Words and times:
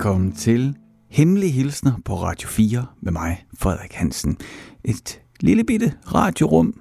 Velkommen 0.00 0.32
til 0.32 0.76
Hemmelige 1.08 1.52
Hilsner 1.52 1.92
på 2.04 2.22
Radio 2.22 2.48
4 2.48 2.86
med 3.00 3.12
mig, 3.12 3.44
Frederik 3.58 3.92
Hansen. 3.92 4.38
Et 4.84 5.20
lille 5.40 5.64
bitte 5.64 5.94
radiorum, 6.14 6.80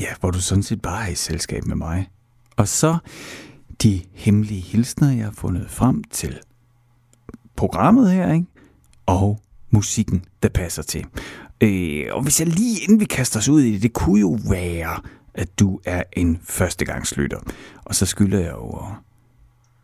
ja, 0.00 0.06
hvor 0.20 0.30
du 0.30 0.40
sådan 0.40 0.62
set 0.62 0.82
bare 0.82 1.06
er 1.06 1.10
i 1.10 1.14
selskab 1.14 1.64
med 1.66 1.76
mig. 1.76 2.08
Og 2.56 2.68
så 2.68 2.98
de 3.82 4.00
hemmelige 4.12 4.60
hilsner, 4.60 5.12
jeg 5.12 5.24
har 5.24 5.32
fundet 5.32 5.70
frem 5.70 6.04
til 6.04 6.38
programmet 7.56 8.12
her, 8.12 8.32
ikke? 8.32 8.46
og 9.06 9.40
musikken, 9.70 10.24
der 10.42 10.48
passer 10.48 10.82
til. 10.82 11.06
Øh, 11.60 12.06
og 12.10 12.22
hvis 12.22 12.40
jeg 12.40 12.48
lige 12.48 12.80
inden 12.82 13.00
vi 13.00 13.04
kaster 13.04 13.38
os 13.38 13.48
ud 13.48 13.60
i 13.60 13.72
det, 13.72 13.82
det 13.82 13.92
kunne 13.92 14.20
jo 14.20 14.38
være, 14.50 15.00
at 15.34 15.58
du 15.58 15.80
er 15.84 16.02
en 16.12 16.40
førstegangslytter. 16.44 17.38
Og 17.84 17.94
så 17.94 18.06
skylder 18.06 18.38
jeg 18.38 18.52
jo 18.52 18.84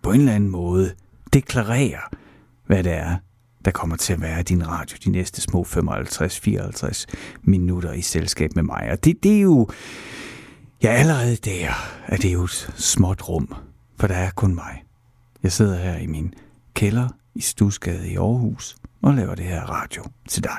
på 0.03 0.13
en 0.13 0.21
eller 0.21 0.35
anden 0.35 0.51
måde 0.51 0.95
deklarere, 1.37 2.01
hvad 2.67 2.85
det 2.85 2.93
er, 2.93 3.17
der 3.65 3.71
kommer 3.71 3.97
til 3.97 4.13
at 4.13 4.21
være 4.21 4.43
din 4.43 4.69
radio 4.69 4.97
de 5.05 5.11
næste 5.11 5.41
små 5.41 5.63
55-54 5.63 7.05
minutter 7.43 7.93
i 7.93 8.01
selskab 8.01 8.55
med 8.55 8.63
mig. 8.63 8.89
Og 8.91 9.05
det, 9.05 9.23
det 9.23 9.37
er 9.37 9.41
jo... 9.41 9.69
Ja, 10.83 10.89
allerede 10.89 11.37
der 11.37 11.69
er 12.07 12.17
det 12.17 12.33
jo 12.33 12.45
et 12.45 12.73
småt 12.77 13.29
rum, 13.29 13.55
for 13.97 14.07
der 14.07 14.15
er 14.15 14.31
kun 14.31 14.55
mig. 14.55 14.85
Jeg 15.43 15.53
sidder 15.53 15.79
her 15.79 15.97
i 15.97 16.07
min 16.07 16.35
kælder 16.75 17.09
i 17.35 17.41
Stusgade 17.41 18.11
i 18.11 18.17
Aarhus 18.17 18.77
og 19.03 19.15
laver 19.15 19.35
det 19.35 19.45
her 19.45 19.63
radio 19.65 20.05
til 20.29 20.45
dig. 20.45 20.59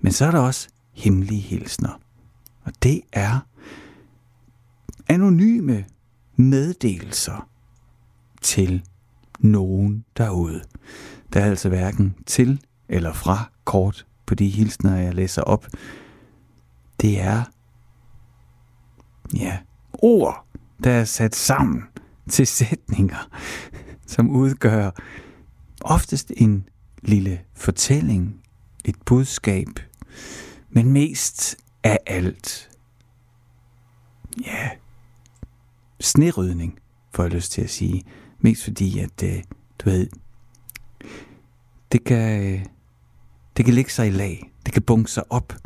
Men 0.00 0.12
så 0.12 0.26
er 0.26 0.30
der 0.30 0.40
også 0.40 0.68
hemmelige 0.92 1.40
hilsner. 1.40 2.00
Og 2.64 2.72
det 2.82 3.00
er 3.12 3.38
anonyme 5.08 5.84
meddelelser 6.36 7.48
til 8.40 8.82
nogen 9.42 10.04
derude. 10.16 10.62
Der 11.32 11.40
er 11.40 11.44
altså 11.44 11.68
hverken 11.68 12.14
til 12.26 12.60
eller 12.88 13.12
fra 13.12 13.50
kort 13.64 14.06
på 14.26 14.34
de 14.34 14.48
hilsner, 14.48 14.96
jeg 14.96 15.14
læser 15.14 15.42
op. 15.42 15.66
Det 17.00 17.20
er, 17.20 17.42
ja, 19.34 19.58
ord, 19.92 20.46
der 20.84 20.90
er 20.90 21.04
sat 21.04 21.34
sammen 21.34 21.82
til 22.28 22.46
sætninger, 22.46 23.30
som 24.06 24.30
udgør 24.30 24.90
oftest 25.80 26.32
en 26.36 26.68
lille 27.02 27.40
fortælling, 27.54 28.40
et 28.84 28.96
budskab, 29.04 29.68
men 30.70 30.92
mest 30.92 31.56
af 31.84 31.98
alt, 32.06 32.70
ja, 34.46 34.70
snerydning, 36.00 36.78
får 37.14 37.22
jeg 37.22 37.32
lyst 37.32 37.52
til 37.52 37.62
at 37.62 37.70
sige. 37.70 38.02
Mest 38.42 38.64
fordi, 38.64 38.98
at 38.98 39.22
øh, 39.24 39.42
du 39.78 39.90
ved, 39.90 40.06
det 41.92 42.04
kan, 42.04 42.42
øh, 42.42 42.64
det 43.56 43.64
kan 43.64 43.74
ligge 43.74 43.90
sig 43.90 44.06
i 44.06 44.10
lag. 44.10 44.52
Det 44.66 44.72
kan 44.72 44.82
bunke 44.82 45.10
sig 45.10 45.32
op. 45.32 45.56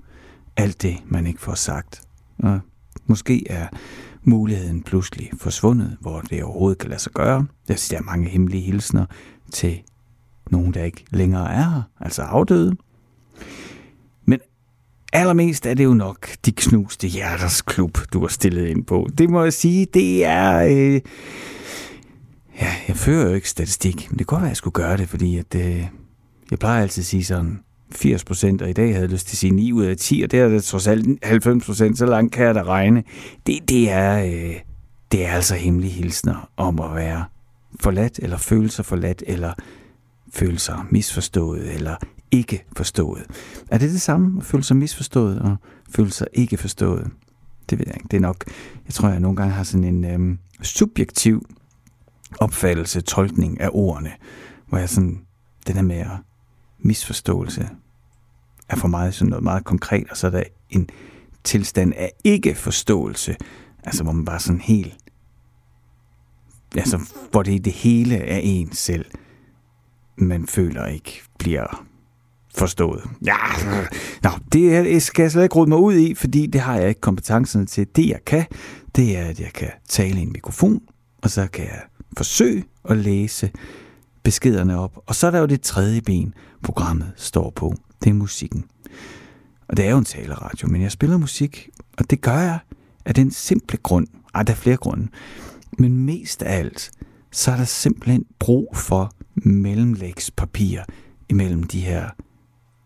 Alt 0.56 0.82
det, 0.82 0.96
man 1.06 1.26
ikke 1.26 1.40
får 1.40 1.54
sagt. 1.54 2.02
Og 2.38 2.60
måske 3.06 3.50
er 3.50 3.66
muligheden 4.22 4.82
pludselig 4.82 5.30
forsvundet, 5.38 5.96
hvor 6.00 6.20
det 6.20 6.42
overhovedet 6.42 6.78
kan 6.78 6.90
lade 6.90 7.00
sig 7.00 7.12
gøre. 7.12 7.46
Jeg 7.68 7.78
siger, 7.78 7.98
der 7.98 8.02
er 8.02 8.10
mange 8.10 8.28
hemmelige 8.28 8.62
hilsner 8.62 9.06
til 9.52 9.82
nogen, 10.50 10.74
der 10.74 10.84
ikke 10.84 11.04
længere 11.10 11.52
er 11.54 11.64
her, 11.64 11.82
altså 12.00 12.22
afdøde. 12.22 12.76
Men 14.24 14.40
allermest 15.12 15.66
er 15.66 15.74
det 15.74 15.84
jo 15.84 15.94
nok 15.94 16.28
de 16.46 16.52
knuste 16.52 17.08
hjerters 17.08 17.62
klub, 17.62 17.98
du 18.12 18.20
har 18.20 18.28
stillet 18.28 18.66
ind 18.66 18.84
på. 18.84 19.08
Det 19.18 19.30
må 19.30 19.42
jeg 19.42 19.52
sige, 19.52 19.86
det 19.94 20.24
er... 20.24 20.66
Øh, 20.70 21.00
Ja, 22.60 22.74
jeg 22.88 22.96
fører 22.96 23.28
jo 23.28 23.34
ikke 23.34 23.48
statistik, 23.48 24.06
men 24.10 24.18
det 24.18 24.26
kunne 24.26 24.38
være, 24.38 24.46
at 24.46 24.50
jeg 24.50 24.56
skulle 24.56 24.72
gøre 24.72 24.96
det, 24.96 25.08
fordi 25.08 25.38
at, 25.38 25.54
øh, 25.54 25.86
jeg 26.50 26.58
plejer 26.58 26.82
altid 26.82 27.02
at 27.02 27.06
sige 27.06 27.24
sådan 27.24 27.60
80 27.92 28.24
procent, 28.24 28.62
og 28.62 28.70
i 28.70 28.72
dag 28.72 28.88
havde 28.88 29.02
jeg 29.02 29.10
lyst 29.10 29.26
til 29.26 29.34
at 29.34 29.38
sige 29.38 29.50
9 29.50 29.72
ud 29.72 29.84
af 29.84 29.96
10, 29.96 30.22
og 30.22 30.30
det 30.30 30.40
er 30.40 30.48
det 30.48 30.64
trods 30.64 30.86
alt 30.86 31.24
90 31.24 31.64
procent, 31.64 31.98
så 31.98 32.06
langt 32.06 32.32
kan 32.32 32.46
jeg 32.46 32.54
da 32.54 32.62
regne. 32.62 33.04
Det, 33.46 33.68
det, 33.68 33.90
er, 33.90 34.24
øh, 34.24 34.54
det 35.12 35.26
er 35.26 35.30
altså 35.32 35.54
hemmelige 35.54 35.92
hilsner 35.92 36.50
om 36.56 36.80
at 36.80 36.94
være 36.94 37.24
forladt, 37.80 38.18
eller 38.22 38.36
føle 38.36 38.70
sig 38.70 38.84
forladt, 38.84 39.22
eller 39.26 39.52
føle 40.34 40.58
sig 40.58 40.78
misforstået, 40.90 41.74
eller 41.74 41.96
ikke 42.30 42.64
forstået. 42.76 43.24
Er 43.70 43.78
det 43.78 43.90
det 43.90 44.00
samme 44.00 44.40
at 44.40 44.44
føle 44.44 44.64
sig 44.64 44.76
misforstået 44.76 45.38
og 45.38 45.56
føle 45.90 46.10
sig 46.10 46.26
ikke 46.32 46.56
forstået? 46.56 47.10
Det 47.70 47.78
ved 47.78 47.86
jeg 47.86 47.96
ikke. 47.96 48.08
Det 48.10 48.16
er 48.16 48.20
nok, 48.20 48.44
jeg 48.86 48.94
tror, 48.94 49.08
jeg 49.08 49.20
nogle 49.20 49.36
gange 49.36 49.52
har 49.52 49.62
sådan 49.62 49.84
en 49.84 50.04
øhm, 50.04 50.38
subjektiv 50.62 51.46
opfattelse, 52.40 53.00
tolkning 53.00 53.60
af 53.60 53.68
ordene, 53.72 54.12
hvor 54.68 54.78
jeg 54.78 54.88
sådan, 54.88 55.20
den 55.66 55.76
der 55.76 55.82
med 55.82 56.04
misforståelse 56.78 57.68
er 58.68 58.76
for 58.76 58.88
mig 58.88 59.14
sådan 59.14 59.30
noget 59.30 59.44
meget 59.44 59.64
konkret, 59.64 60.10
og 60.10 60.16
så 60.16 60.26
er 60.26 60.30
der 60.30 60.42
en 60.70 60.88
tilstand 61.44 61.94
af 61.96 62.12
ikke-forståelse, 62.24 63.36
altså 63.84 64.02
hvor 64.02 64.12
man 64.12 64.24
bare 64.24 64.40
sådan 64.40 64.60
helt, 64.60 64.96
altså 66.76 67.00
hvor 67.30 67.42
det 67.42 67.64
det 67.64 67.72
hele 67.72 68.16
er 68.16 68.38
en 68.38 68.72
selv, 68.72 69.04
man 70.16 70.46
føler 70.46 70.86
ikke 70.86 71.22
bliver 71.38 71.86
forstået. 72.54 73.04
Ja, 73.26 73.36
nå, 74.22 74.30
det 74.52 75.02
skal 75.02 75.22
jeg 75.22 75.32
slet 75.32 75.42
ikke 75.42 75.56
råde 75.56 75.68
mig 75.68 75.78
ud 75.78 75.94
i, 75.94 76.14
fordi 76.14 76.46
det 76.46 76.60
har 76.60 76.76
jeg 76.76 76.88
ikke 76.88 77.00
kompetencerne 77.00 77.66
til. 77.66 77.86
Det 77.96 78.08
jeg 78.08 78.24
kan, 78.26 78.44
det 78.96 79.18
er, 79.18 79.24
at 79.24 79.40
jeg 79.40 79.52
kan 79.52 79.70
tale 79.88 80.18
i 80.18 80.22
en 80.22 80.32
mikrofon, 80.32 80.80
og 81.22 81.30
så 81.30 81.46
kan 81.52 81.64
jeg 81.64 81.82
forsøge 82.16 82.64
at 82.84 82.96
læse 82.96 83.50
beskederne 84.22 84.78
op. 84.78 84.98
Og 85.06 85.14
så 85.14 85.26
er 85.26 85.30
der 85.30 85.38
jo 85.38 85.46
det 85.46 85.60
tredje 85.60 86.00
ben, 86.00 86.34
programmet 86.62 87.12
står 87.16 87.50
på. 87.50 87.74
Det 88.04 88.10
er 88.10 88.14
musikken. 88.14 88.64
Og 89.68 89.76
det 89.76 89.84
er 89.84 89.90
jo 89.90 89.98
en 89.98 90.04
taleradio, 90.04 90.68
men 90.68 90.82
jeg 90.82 90.92
spiller 90.92 91.16
musik, 91.18 91.68
og 91.98 92.10
det 92.10 92.20
gør 92.20 92.38
jeg 92.38 92.58
af 93.04 93.14
den 93.14 93.30
simple 93.30 93.78
grund. 93.78 94.06
Ej, 94.34 94.42
der 94.42 94.52
er 94.52 94.56
flere 94.56 94.76
grunde. 94.76 95.08
Men 95.78 95.96
mest 95.96 96.42
af 96.42 96.58
alt, 96.58 96.90
så 97.32 97.52
er 97.52 97.56
der 97.56 97.64
simpelthen 97.64 98.24
brug 98.38 98.76
for 98.76 99.12
mellemlægspapir 99.34 100.80
imellem 101.28 101.62
de 101.62 101.80
her 101.80 102.10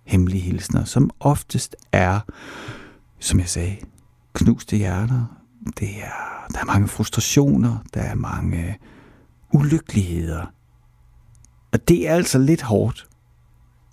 hemmelige 0.04 0.40
hilsner, 0.40 0.84
som 0.84 1.10
oftest 1.20 1.76
er, 1.92 2.20
som 3.18 3.38
jeg 3.38 3.48
sagde, 3.48 3.76
knuste 4.32 4.76
hjerter. 4.76 5.36
Det 5.78 5.88
er, 5.88 6.46
der 6.52 6.58
er 6.60 6.64
mange 6.64 6.88
frustrationer, 6.88 7.76
der 7.94 8.00
er 8.00 8.14
mange 8.14 8.78
ulykkeligheder. 9.52 10.46
Og 11.72 11.88
det 11.88 12.08
er 12.08 12.14
altså 12.14 12.38
lidt 12.38 12.62
hårdt, 12.62 13.08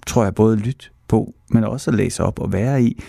tror 0.07 0.23
jeg, 0.23 0.35
både 0.35 0.57
at 0.57 0.59
lytte 0.59 0.85
på, 1.07 1.33
men 1.49 1.63
også 1.63 1.91
at 1.91 1.97
læse 1.97 2.23
op 2.23 2.39
og 2.39 2.53
være 2.53 2.83
i, 2.83 3.03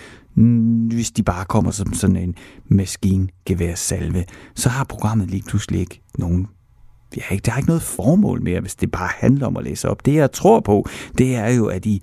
hvis 0.92 1.10
de 1.10 1.22
bare 1.22 1.44
kommer 1.44 1.70
som 1.70 1.94
sådan 1.94 2.16
en 2.16 2.34
maskingeværsalve, 2.66 4.24
så 4.54 4.68
har 4.68 4.84
programmet 4.84 5.30
lige 5.30 5.42
pludselig 5.42 5.80
ikke 5.80 6.00
nogen 6.18 6.48
ja, 7.16 7.22
ikke, 7.30 7.42
der 7.42 7.56
ikke 7.56 7.68
noget 7.68 7.82
formål 7.82 8.42
mere, 8.42 8.60
hvis 8.60 8.74
det 8.74 8.90
bare 8.90 9.10
handler 9.18 9.46
om 9.46 9.56
at 9.56 9.64
læse 9.64 9.88
op. 9.88 10.06
Det 10.06 10.14
jeg 10.14 10.32
tror 10.32 10.60
på, 10.60 10.86
det 11.18 11.36
er 11.36 11.48
jo, 11.48 11.66
at 11.66 11.86
i 11.86 12.02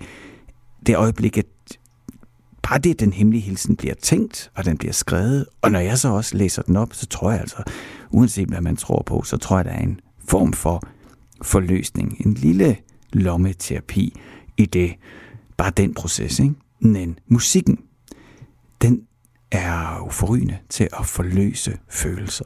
det 0.86 0.96
øjeblik, 0.96 1.38
at 1.38 1.46
bare 2.62 2.78
det, 2.78 2.90
at 2.90 3.00
den 3.00 3.12
hemmelige 3.12 3.42
hilsen 3.42 3.76
bliver 3.76 3.94
tænkt, 3.94 4.50
og 4.54 4.64
den 4.64 4.78
bliver 4.78 4.92
skrevet, 4.92 5.46
og 5.62 5.70
når 5.70 5.80
jeg 5.80 5.98
så 5.98 6.08
også 6.08 6.36
læser 6.36 6.62
den 6.62 6.76
op, 6.76 6.94
så 6.94 7.06
tror 7.06 7.30
jeg 7.30 7.40
altså, 7.40 7.62
uanset 8.10 8.48
hvad 8.48 8.60
man 8.60 8.76
tror 8.76 9.02
på, 9.06 9.22
så 9.22 9.36
tror 9.36 9.56
jeg, 9.56 9.64
der 9.64 9.70
er 9.70 9.82
en 9.82 10.00
form 10.28 10.52
for 10.52 10.82
forløsning. 11.42 12.26
En 12.26 12.34
lille 12.34 12.76
lommeterapi 13.12 14.20
i 14.56 14.66
det. 14.66 14.94
Bare 15.56 15.70
den 15.70 15.94
proces, 15.94 16.38
ikke? 16.38 16.54
Men 16.80 17.18
musikken, 17.28 17.78
den 18.82 19.02
er 19.52 19.96
jo 19.96 20.10
forrygende 20.10 20.58
til 20.68 20.88
at 20.98 21.06
forløse 21.06 21.78
følelser. 21.88 22.44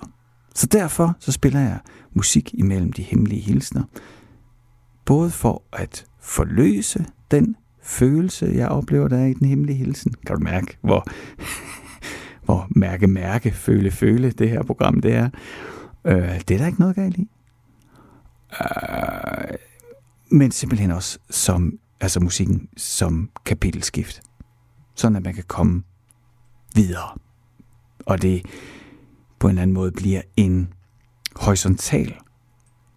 Så 0.54 0.66
derfor 0.66 1.16
så 1.18 1.32
spiller 1.32 1.60
jeg 1.60 1.78
musik 2.14 2.54
imellem 2.54 2.92
de 2.92 3.02
hemmelige 3.02 3.40
hilsner. 3.40 3.82
Både 5.04 5.30
for 5.30 5.62
at 5.72 6.06
forløse 6.20 7.06
den 7.30 7.56
følelse, 7.82 8.52
jeg 8.54 8.68
oplever, 8.68 9.08
der 9.08 9.18
er 9.18 9.26
i 9.26 9.32
den 9.32 9.46
hemmelige 9.46 9.76
hilsen. 9.76 10.14
Kan 10.26 10.36
du 10.36 10.42
mærke, 10.42 10.78
hvor, 10.80 11.06
hvor 12.44 12.66
mærke, 12.70 13.06
mærke, 13.06 13.50
føle, 13.50 13.90
føle 13.90 14.30
det 14.30 14.50
her 14.50 14.62
program 14.62 15.00
det 15.00 15.14
er. 15.14 15.30
Øh, 16.04 16.40
det 16.48 16.50
er 16.50 16.58
der 16.58 16.66
ikke 16.66 16.80
noget 16.80 16.96
galt 16.96 17.16
i. 17.16 17.28
Øh, 18.60 19.56
men 20.30 20.50
simpelthen 20.50 20.90
også 20.90 21.18
som, 21.30 21.78
altså 22.00 22.20
musikken 22.20 22.68
som 22.76 23.30
kapitelskift. 23.46 24.22
Sådan 24.94 25.16
at 25.16 25.22
man 25.22 25.34
kan 25.34 25.44
komme 25.46 25.82
videre. 26.74 27.18
Og 28.06 28.22
det 28.22 28.46
på 29.38 29.46
en 29.46 29.50
eller 29.50 29.62
anden 29.62 29.74
måde 29.74 29.92
bliver 29.92 30.22
en 30.36 30.72
horisontal 31.36 32.14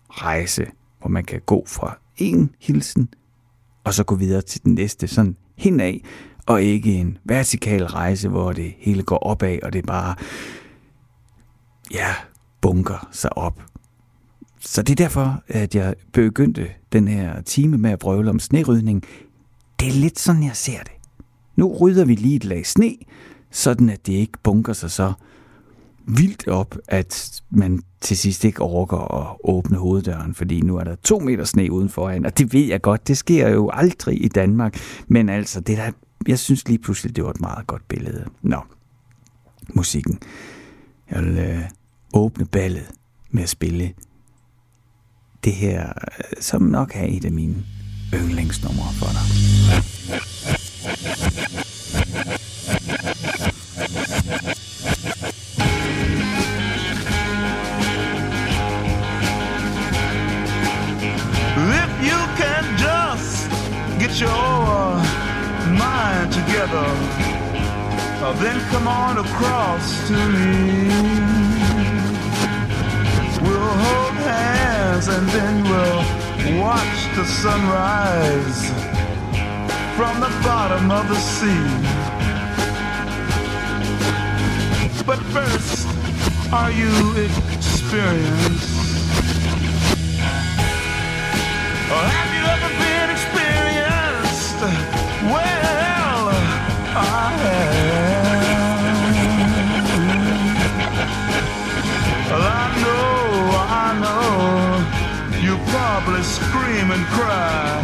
rejse, 0.10 0.72
hvor 1.00 1.10
man 1.10 1.24
kan 1.24 1.42
gå 1.46 1.66
fra 1.68 1.98
en 2.18 2.56
hilsen, 2.60 3.10
og 3.84 3.94
så 3.94 4.04
gå 4.04 4.16
videre 4.16 4.42
til 4.42 4.64
den 4.64 4.74
næste, 4.74 5.08
sådan 5.08 5.38
henad, 5.56 6.00
og 6.46 6.64
ikke 6.64 6.94
en 6.94 7.18
vertikal 7.24 7.86
rejse, 7.86 8.30
hvor 8.30 8.52
det 8.52 8.74
hele 8.78 9.04
går 9.04 9.18
opad, 9.18 9.60
og 9.64 9.74
det 9.74 9.86
bare, 9.86 10.16
ja, 11.92 12.16
bunker 12.62 13.08
sig 13.12 13.38
op 13.38 13.73
så 14.66 14.82
det 14.82 14.92
er 14.92 15.04
derfor, 15.04 15.44
at 15.48 15.76
jeg 15.76 15.96
begyndte 16.14 16.68
den 16.94 17.08
her 17.08 17.42
time 17.42 17.78
med 17.78 17.92
at 17.92 18.00
brøvle 18.00 18.30
om 18.30 18.40
snerydning. 18.40 19.04
Det 19.80 19.88
er 19.88 19.92
lidt 19.92 20.20
sådan, 20.20 20.44
jeg 20.44 20.56
ser 20.56 20.80
det. 20.80 20.92
Nu 21.56 21.78
rydder 21.82 22.06
vi 22.06 22.16
lige 22.16 22.36
et 22.36 22.46
lag 22.46 22.66
sne, 22.66 22.96
sådan 23.52 23.90
at 23.90 24.08
det 24.08 24.14
ikke 24.14 24.38
bunker 24.44 24.74
sig 24.74 24.92
så 24.92 25.14
vildt 26.08 26.48
op, 26.48 26.78
at 26.88 27.42
man 27.50 27.82
til 28.02 28.18
sidst 28.18 28.46
ikke 28.46 28.62
overgår 28.62 29.18
at 29.18 29.38
åbne 29.44 29.78
hoveddøren, 29.78 30.36
fordi 30.36 30.62
nu 30.62 30.78
er 30.78 30.84
der 30.84 30.96
to 30.96 31.20
meter 31.20 31.44
sne 31.44 31.72
udenfor 31.72 32.10
hende, 32.10 32.28
og 32.28 32.38
det 32.38 32.54
ved 32.54 32.66
jeg 32.66 32.82
godt, 32.82 33.08
det 33.08 33.18
sker 33.18 33.50
jo 33.50 33.70
aldrig 33.74 34.24
i 34.26 34.28
Danmark, 34.28 34.80
men 35.08 35.30
altså, 35.30 35.60
det 35.60 35.78
der, 35.78 35.92
jeg 36.28 36.40
synes 36.40 36.68
lige 36.68 36.80
pludselig, 36.80 37.16
det 37.16 37.24
var 37.24 37.30
et 37.30 37.42
meget 37.42 37.68
godt 37.68 37.88
billede. 37.88 38.26
Nå, 38.42 38.62
musikken. 39.74 40.20
Jeg 41.12 41.24
vil 41.24 41.38
øh, 41.38 41.62
åbne 42.14 42.46
ballet 42.46 42.92
med 43.32 43.44
at 43.44 43.50
spille 43.50 43.94
det 45.44 45.54
her, 45.54 45.88
øh, 45.88 46.24
som 46.42 46.62
nok 46.62 46.92
er 46.96 47.06
et 47.10 47.26
af 47.26 47.32
mine 47.32 47.56
yndlingsnumre 48.14 48.94
for 48.94 49.06
dig. 49.06 49.28
If 61.84 61.92
you 62.10 62.20
can 62.38 62.64
just 62.78 63.50
get 64.00 64.20
your 64.20 64.96
mind 65.68 66.32
together, 66.34 66.88
then 68.40 68.60
come 68.72 68.88
on 68.88 69.18
across 69.18 70.08
to 70.08 70.14
me. 70.14 71.23
We'll 73.64 73.72
hold 73.72 74.16
hands 74.16 75.08
and 75.08 75.26
then 75.30 75.64
we'll 75.64 76.04
watch 76.62 77.00
the 77.16 77.24
sunrise 77.24 78.60
from 79.96 80.20
the 80.20 80.32
bottom 80.44 80.92
of 80.92 81.08
the 81.08 81.16
sea. 81.16 81.70
But 85.06 85.20
first, 85.32 85.88
are 86.52 86.72
you 86.72 86.92
experienced? 87.26 88.74
Or 91.94 92.04
have 92.16 92.32
you 92.36 92.44
ever 92.56 92.70
been 92.84 93.10
experienced? 93.16 94.60
Well, 95.32 96.28
I 96.96 97.32
have. 97.44 97.93
Scream 106.74 106.92
and 106.92 107.06
cry 107.08 107.82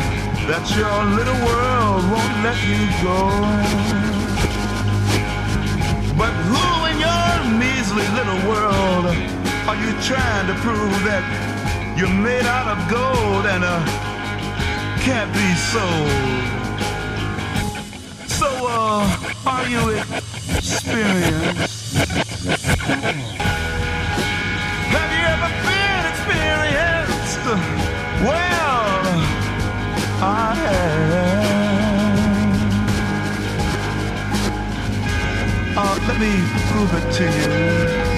that 0.50 0.66
your 0.74 0.98
little 1.18 1.40
world 1.46 2.02
won't 2.10 2.36
let 2.42 2.58
you 2.66 2.82
go. 3.06 3.20
But 6.18 6.34
who 6.50 6.66
in 6.90 6.98
your 6.98 7.30
measly 7.62 8.08
little 8.18 8.42
world 8.50 9.06
are 9.70 9.78
you 9.78 9.92
trying 10.02 10.48
to 10.48 10.56
prove 10.66 11.04
that 11.06 11.24
you're 11.98 12.10
made 12.10 12.46
out 12.46 12.68
of 12.74 12.78
gold 12.90 13.46
and 13.46 13.64
uh, 13.64 13.78
can't 15.06 15.32
be 15.34 15.50
sold? 15.70 16.10
So, 18.28 18.50
uh, 18.68 19.06
are 19.46 19.68
you 19.70 20.02
experienced? 20.58 21.94
Have 24.96 25.12
you 25.18 25.26
ever 25.36 25.50
been 25.68 26.04
experienced? 26.10 27.46
Well, 28.26 28.59
I. 30.22 31.40
Uh, 35.78 36.00
let 36.08 36.20
me 36.20 36.32
prove 36.72 36.94
it 36.94 37.14
to 37.14 38.04
you. 38.04 38.09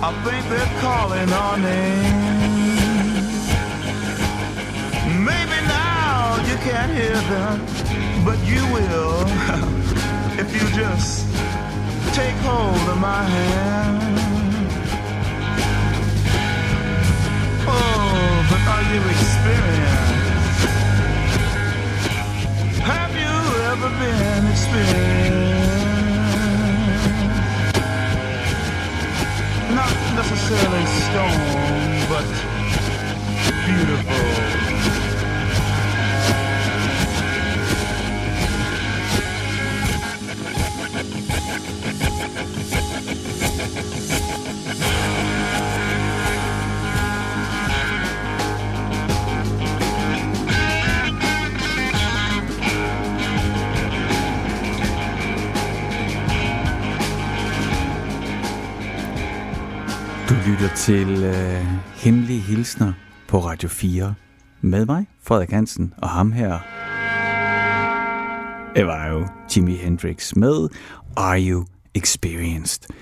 I 0.00 0.12
think 0.22 0.48
they're 0.48 0.80
calling 0.80 1.28
our 1.32 1.58
name. 1.58 2.28
Maybe 5.24 5.58
now 5.66 6.36
you 6.46 6.56
can't 6.58 6.92
hear 6.92 7.18
them, 7.32 7.66
but 8.24 8.38
you 8.46 8.62
will 8.72 9.26
if 10.38 10.54
you 10.54 10.60
just 10.70 11.26
take 12.14 12.36
hold 12.46 12.88
of 12.88 12.98
my 13.00 13.24
hand. 13.24 14.18
Oh, 17.66 18.46
but 18.50 18.62
are 18.74 18.84
you 18.94 19.00
experienced? 19.14 20.62
Have 22.86 23.12
you 23.18 23.34
ever 23.72 23.90
been 23.98 24.46
experienced? 24.46 25.77
Not 29.78 29.94
necessarily 30.16 30.84
stone, 30.86 32.08
but 32.08 32.26
beautiful. 33.64 34.57
Lytter 60.48 60.74
til 60.74 61.24
øh, 61.24 61.66
Hemmelige 61.94 62.40
Hilsner 62.40 62.92
på 63.28 63.38
Radio 63.38 63.68
4 63.68 64.14
med 64.60 64.86
mig, 64.86 65.06
Frederik 65.22 65.50
Hansen, 65.50 65.94
og 65.98 66.08
ham 66.08 66.32
her. 66.32 66.58
Det 68.76 68.86
var 68.86 69.06
jo 69.08 69.26
Jimi 69.56 69.76
Hendrix 69.76 70.34
med 70.36 70.68
Are 71.16 71.42
You 71.42 71.64
Experienced? 71.94 72.94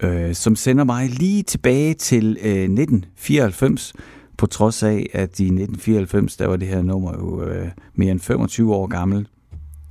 Øh, 0.00 0.34
som 0.34 0.56
sender 0.56 0.84
mig 0.84 1.08
lige 1.10 1.42
tilbage 1.42 1.94
til 1.94 2.36
øh, 2.40 2.50
1994, 2.50 3.92
på 4.38 4.46
trods 4.46 4.82
af, 4.82 5.06
at 5.12 5.40
i 5.40 5.44
1994, 5.44 6.36
der 6.36 6.46
var 6.46 6.56
det 6.56 6.68
her 6.68 6.82
nummer 6.82 7.12
jo 7.12 7.42
øh, 7.42 7.68
mere 7.94 8.10
end 8.10 8.20
25 8.20 8.74
år 8.74 8.86
gammel. 8.86 9.28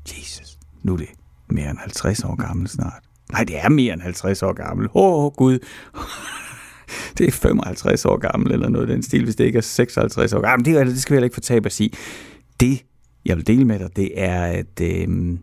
Jesus, 0.07 0.57
nu 0.83 0.93
er 0.93 0.97
det 0.97 1.09
mere 1.49 1.69
end 1.69 1.77
50 1.77 2.23
år 2.23 2.35
gammel 2.35 2.67
snart. 2.67 3.03
Nej, 3.31 3.43
det 3.43 3.59
er 3.59 3.69
mere 3.69 3.93
end 3.93 4.01
50 4.01 4.43
år 4.43 4.53
gammel. 4.53 4.87
Åh, 4.93 5.25
oh, 5.25 5.31
Gud 5.31 5.59
det 7.17 7.27
er 7.27 7.31
55 7.31 8.05
år 8.05 8.17
gammel, 8.17 8.51
eller 8.51 8.69
noget 8.69 8.87
den 8.87 9.03
stil, 9.03 9.23
hvis 9.23 9.35
det 9.35 9.43
ikke 9.43 9.57
er 9.57 9.61
56 9.61 10.33
år 10.33 10.41
gammel. 10.41 10.65
Det, 10.65 10.87
det 10.87 11.01
skal 11.01 11.13
vi 11.13 11.15
heller 11.15 11.25
ikke 11.25 11.33
fortabe 11.33 11.65
at 11.65 11.71
sige. 11.71 11.91
Det, 12.59 12.83
jeg 13.25 13.37
vil 13.37 13.47
dele 13.47 13.65
med 13.65 13.79
dig, 13.79 13.95
det 13.95 14.11
er, 14.15 14.45
at 14.45 14.81
øh, 14.81 15.37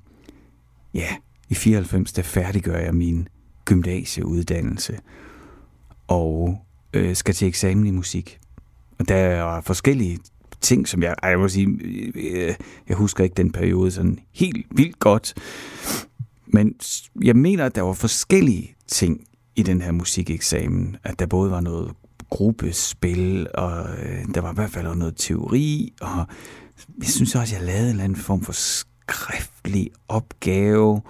ja, 0.94 1.08
i 1.48 1.54
94, 1.54 2.12
der 2.12 2.22
færdiggør 2.22 2.78
jeg 2.78 2.94
min 2.94 3.28
gymnasieuddannelse 3.64 4.98
og 6.08 6.58
øh, 6.94 7.16
skal 7.16 7.34
til 7.34 7.48
eksamen 7.48 7.86
i 7.86 7.90
musik. 7.90 8.38
Og 8.98 9.08
der 9.08 9.16
er 9.16 9.60
forskellige 9.60 10.18
ting, 10.60 10.88
som 10.88 11.02
jeg, 11.02 11.14
jeg 11.22 11.38
må 11.38 11.48
sige, 11.48 11.68
øh, 12.14 12.54
jeg 12.88 12.96
husker 12.96 13.24
ikke 13.24 13.34
den 13.34 13.52
periode 13.52 13.90
sådan 13.90 14.18
helt 14.32 14.66
vildt 14.70 14.98
godt, 14.98 15.34
men 16.46 16.74
jeg 17.22 17.36
mener, 17.36 17.66
at 17.66 17.74
der 17.74 17.82
var 17.82 17.92
forskellige 17.92 18.74
ting 18.86 19.20
i 19.56 19.62
den 19.62 19.80
her 19.80 19.92
musikeksamen, 19.92 20.96
at 21.04 21.18
der 21.18 21.26
både 21.26 21.50
var 21.50 21.60
noget 21.60 21.92
gruppespil, 22.30 23.46
og 23.54 23.86
øh, 23.98 24.24
der 24.34 24.40
var 24.40 24.52
i 24.52 24.54
hvert 24.54 24.70
fald 24.70 24.94
noget 24.96 25.14
teori, 25.16 25.92
og 26.00 26.26
jeg 26.98 27.08
synes 27.08 27.34
også, 27.34 27.56
jeg 27.56 27.64
lavede 27.64 27.84
en 27.84 27.90
eller 27.90 28.04
anden 28.04 28.18
form 28.18 28.42
for 28.42 28.52
skriftlig 28.52 29.90
opgave, 30.08 31.02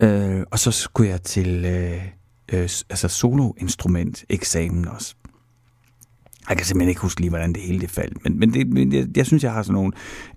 øh, 0.00 0.42
og 0.50 0.58
så 0.58 0.70
skulle 0.70 1.10
jeg 1.10 1.22
til 1.22 1.64
øh, 1.64 2.04
øh, 2.52 2.68
altså 2.90 3.08
soloinstrument 3.08 4.24
eksamen 4.28 4.88
også. 4.88 5.14
Jeg 6.48 6.56
kan 6.56 6.66
simpelthen 6.66 6.88
ikke 6.88 7.00
huske 7.00 7.20
lige, 7.20 7.30
hvordan 7.30 7.52
det 7.52 7.62
hele 7.62 7.80
det 7.80 7.90
faldt, 7.90 8.24
men, 8.24 8.38
men, 8.38 8.54
det, 8.54 8.66
men 8.66 8.92
jeg, 8.92 9.16
jeg 9.16 9.26
synes, 9.26 9.44
jeg 9.44 9.52
har 9.52 9.62
sådan 9.62 9.74
nogle 9.74 9.92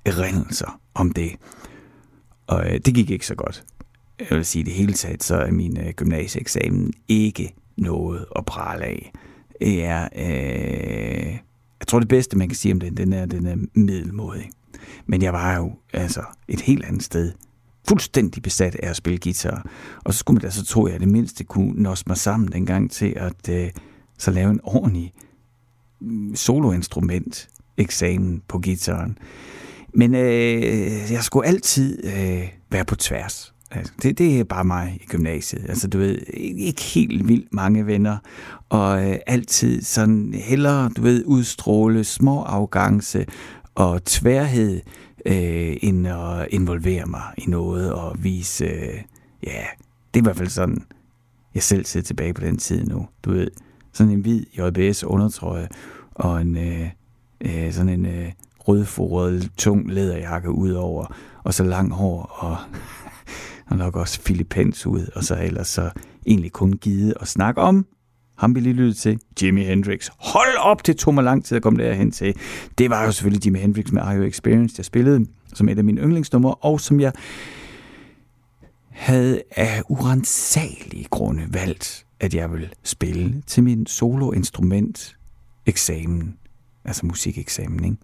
erindringer 0.05 0.79
om 0.93 1.11
det. 1.11 1.31
Og 2.47 2.65
øh, 2.65 2.79
det 2.85 2.95
gik 2.95 3.09
ikke 3.09 3.27
så 3.27 3.35
godt. 3.35 3.63
Jeg 4.19 4.37
vil 4.37 4.45
sige, 4.45 4.63
det 4.63 4.73
hele 4.73 4.93
taget, 4.93 5.23
så 5.23 5.35
er 5.35 5.51
min 5.51 5.79
øh, 5.79 5.93
gymnasieeksamen 5.93 6.93
ikke 7.07 7.55
noget 7.77 8.25
at 8.35 8.45
prale 8.45 8.85
af. 8.85 9.11
Det 9.61 9.83
er, 9.83 10.09
øh, 10.15 11.33
jeg 11.79 11.87
tror 11.87 11.99
det 11.99 12.07
bedste, 12.07 12.37
man 12.37 12.49
kan 12.49 12.55
sige 12.55 12.73
om 12.73 12.79
den, 12.79 12.97
den 12.97 13.13
er, 13.13 13.25
den 13.25 13.45
er 13.45 13.55
middelmodig. 13.73 14.49
Men 15.05 15.21
jeg 15.21 15.33
var 15.33 15.57
jo 15.57 15.71
altså 15.93 16.23
et 16.47 16.61
helt 16.61 16.85
andet 16.85 17.03
sted 17.03 17.31
fuldstændig 17.87 18.43
besat 18.43 18.75
af 18.75 18.89
at 18.89 18.95
spille 18.95 19.19
guitar. 19.19 19.69
Og 20.05 20.13
så 20.13 20.19
skulle 20.19 20.35
man 20.35 20.41
da 20.41 20.49
så 20.49 20.65
tro, 20.65 20.85
at 20.85 20.99
det 20.99 21.07
mindste 21.07 21.43
kunne 21.43 21.83
nås 21.83 22.07
mig 22.07 22.17
sammen 22.17 22.51
dengang 22.51 22.91
til 22.91 23.13
at 23.15 23.49
øh, 23.49 23.69
så 24.17 24.31
lave 24.31 24.51
en 24.51 24.59
ordentlig 24.63 25.13
mm, 25.99 26.35
soloinstrument 26.35 27.49
eksamen 27.77 28.41
på 28.47 28.59
gitaren. 28.59 29.17
Men 29.93 30.15
øh, 30.15 31.11
jeg 31.11 31.23
skulle 31.23 31.47
altid 31.47 32.05
øh, 32.05 32.49
være 32.69 32.85
på 32.85 32.95
tværs. 32.95 33.54
Altså, 33.75 33.93
det, 34.01 34.17
det 34.17 34.39
er 34.39 34.43
bare 34.43 34.63
mig 34.63 34.99
i 35.01 35.05
gymnasiet. 35.05 35.65
Altså, 35.69 35.87
du 35.87 35.97
ved, 35.97 36.17
ikke 36.57 36.81
helt 36.81 37.27
vildt 37.27 37.53
mange 37.53 37.85
venner, 37.85 38.17
og 38.69 39.09
øh, 39.09 39.17
altid 39.27 39.81
sådan 39.81 40.33
hellere, 40.33 40.89
du 40.97 41.01
ved, 41.01 41.23
udstråle 41.25 42.03
små 42.03 42.41
afgangse 42.43 43.25
og 43.75 44.03
tværhed, 44.05 44.81
øh, 45.25 45.77
end 45.81 46.07
at 46.07 46.47
involvere 46.49 47.05
mig 47.05 47.23
i 47.37 47.45
noget 47.47 47.93
og 47.93 48.15
vise, 48.23 48.65
øh, 48.65 49.01
ja, 49.43 49.63
det 50.13 50.19
er 50.19 50.23
i 50.23 50.23
hvert 50.23 50.37
fald 50.37 50.49
sådan, 50.49 50.83
jeg 51.55 51.63
selv 51.63 51.85
sidder 51.85 52.05
tilbage 52.05 52.33
på 52.33 52.41
den 52.41 52.57
tid 52.57 52.83
nu. 52.83 53.07
Du 53.23 53.31
ved, 53.31 53.47
sådan 53.93 54.13
en 54.13 54.19
hvid 54.19 54.43
JBS 54.57 55.03
undertrøje 55.03 55.67
og 56.15 56.41
en 56.41 56.57
øh, 56.57 56.89
øh, 57.41 57.73
sådan 57.73 57.89
en 57.89 58.05
øh, 58.05 58.31
rødforet, 58.67 59.51
tung 59.57 59.91
læderjakke 59.91 60.51
ud 60.51 60.71
over, 60.71 61.15
og 61.43 61.53
så 61.53 61.63
lang 61.63 61.93
hår 61.93 62.21
og, 62.21 62.57
og 63.67 63.77
nok 63.77 63.95
også 63.95 64.21
Philippens 64.21 64.85
ud, 64.85 65.07
og 65.15 65.23
så 65.23 65.35
ellers 65.41 65.67
så 65.67 65.89
egentlig 66.25 66.51
kun 66.51 66.73
givet 66.73 67.13
at 67.21 67.27
snakke 67.27 67.61
om 67.61 67.85
ham 68.35 68.55
vi 68.55 68.59
lige 68.59 68.73
lyttede 68.73 68.93
til, 68.97 69.19
Jimi 69.41 69.63
Hendrix. 69.63 70.09
Hold 70.19 70.57
op, 70.59 70.85
det 70.85 70.97
tog 70.97 71.13
mig 71.13 71.23
lang 71.23 71.45
tid 71.45 71.55
at 71.55 71.63
komme 71.63 71.83
derhen 71.83 72.11
til. 72.11 72.35
Det 72.77 72.89
var 72.89 73.05
jo 73.05 73.11
selvfølgelig 73.11 73.45
Jimi 73.45 73.59
Hendrix 73.59 73.91
med 73.91 74.01
Are 74.01 74.17
You 74.17 74.23
Experienced, 74.23 74.75
jeg 74.79 74.85
spillede 74.85 75.25
som 75.53 75.69
et 75.69 75.77
af 75.77 75.83
mine 75.83 76.01
yndlingsnumre, 76.01 76.53
og 76.53 76.81
som 76.81 76.99
jeg 76.99 77.11
havde 78.89 79.41
af 79.51 79.81
urensagelige 79.89 81.07
grunde 81.09 81.47
valgt, 81.49 82.05
at 82.19 82.33
jeg 82.33 82.51
ville 82.51 82.69
spille 82.83 83.41
til 83.47 83.63
min 83.63 83.85
soloinstrument 83.85 85.17
eksamen, 85.65 86.37
altså 86.85 87.05
musikeksamen, 87.05 87.83
ikke? 87.85 87.97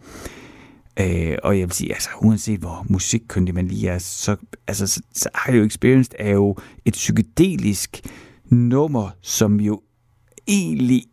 Øh, 0.99 1.37
og 1.43 1.59
jeg 1.59 1.67
vil 1.67 1.75
sige, 1.75 1.93
altså 1.93 2.09
uanset 2.21 2.59
hvor 2.59 2.85
musikkyndig 2.89 3.55
man 3.55 3.67
lige 3.67 3.89
er, 3.89 3.97
så, 3.97 4.35
altså, 4.67 4.87
så, 4.87 5.01
så 5.13 5.29
Are 5.33 5.65
Experienced 5.65 6.13
er 6.19 6.31
jo 6.31 6.57
et 6.85 6.93
psykedelisk 6.93 8.01
nummer, 8.45 9.09
som 9.21 9.59
jo 9.59 9.81
egentlig... 10.47 11.03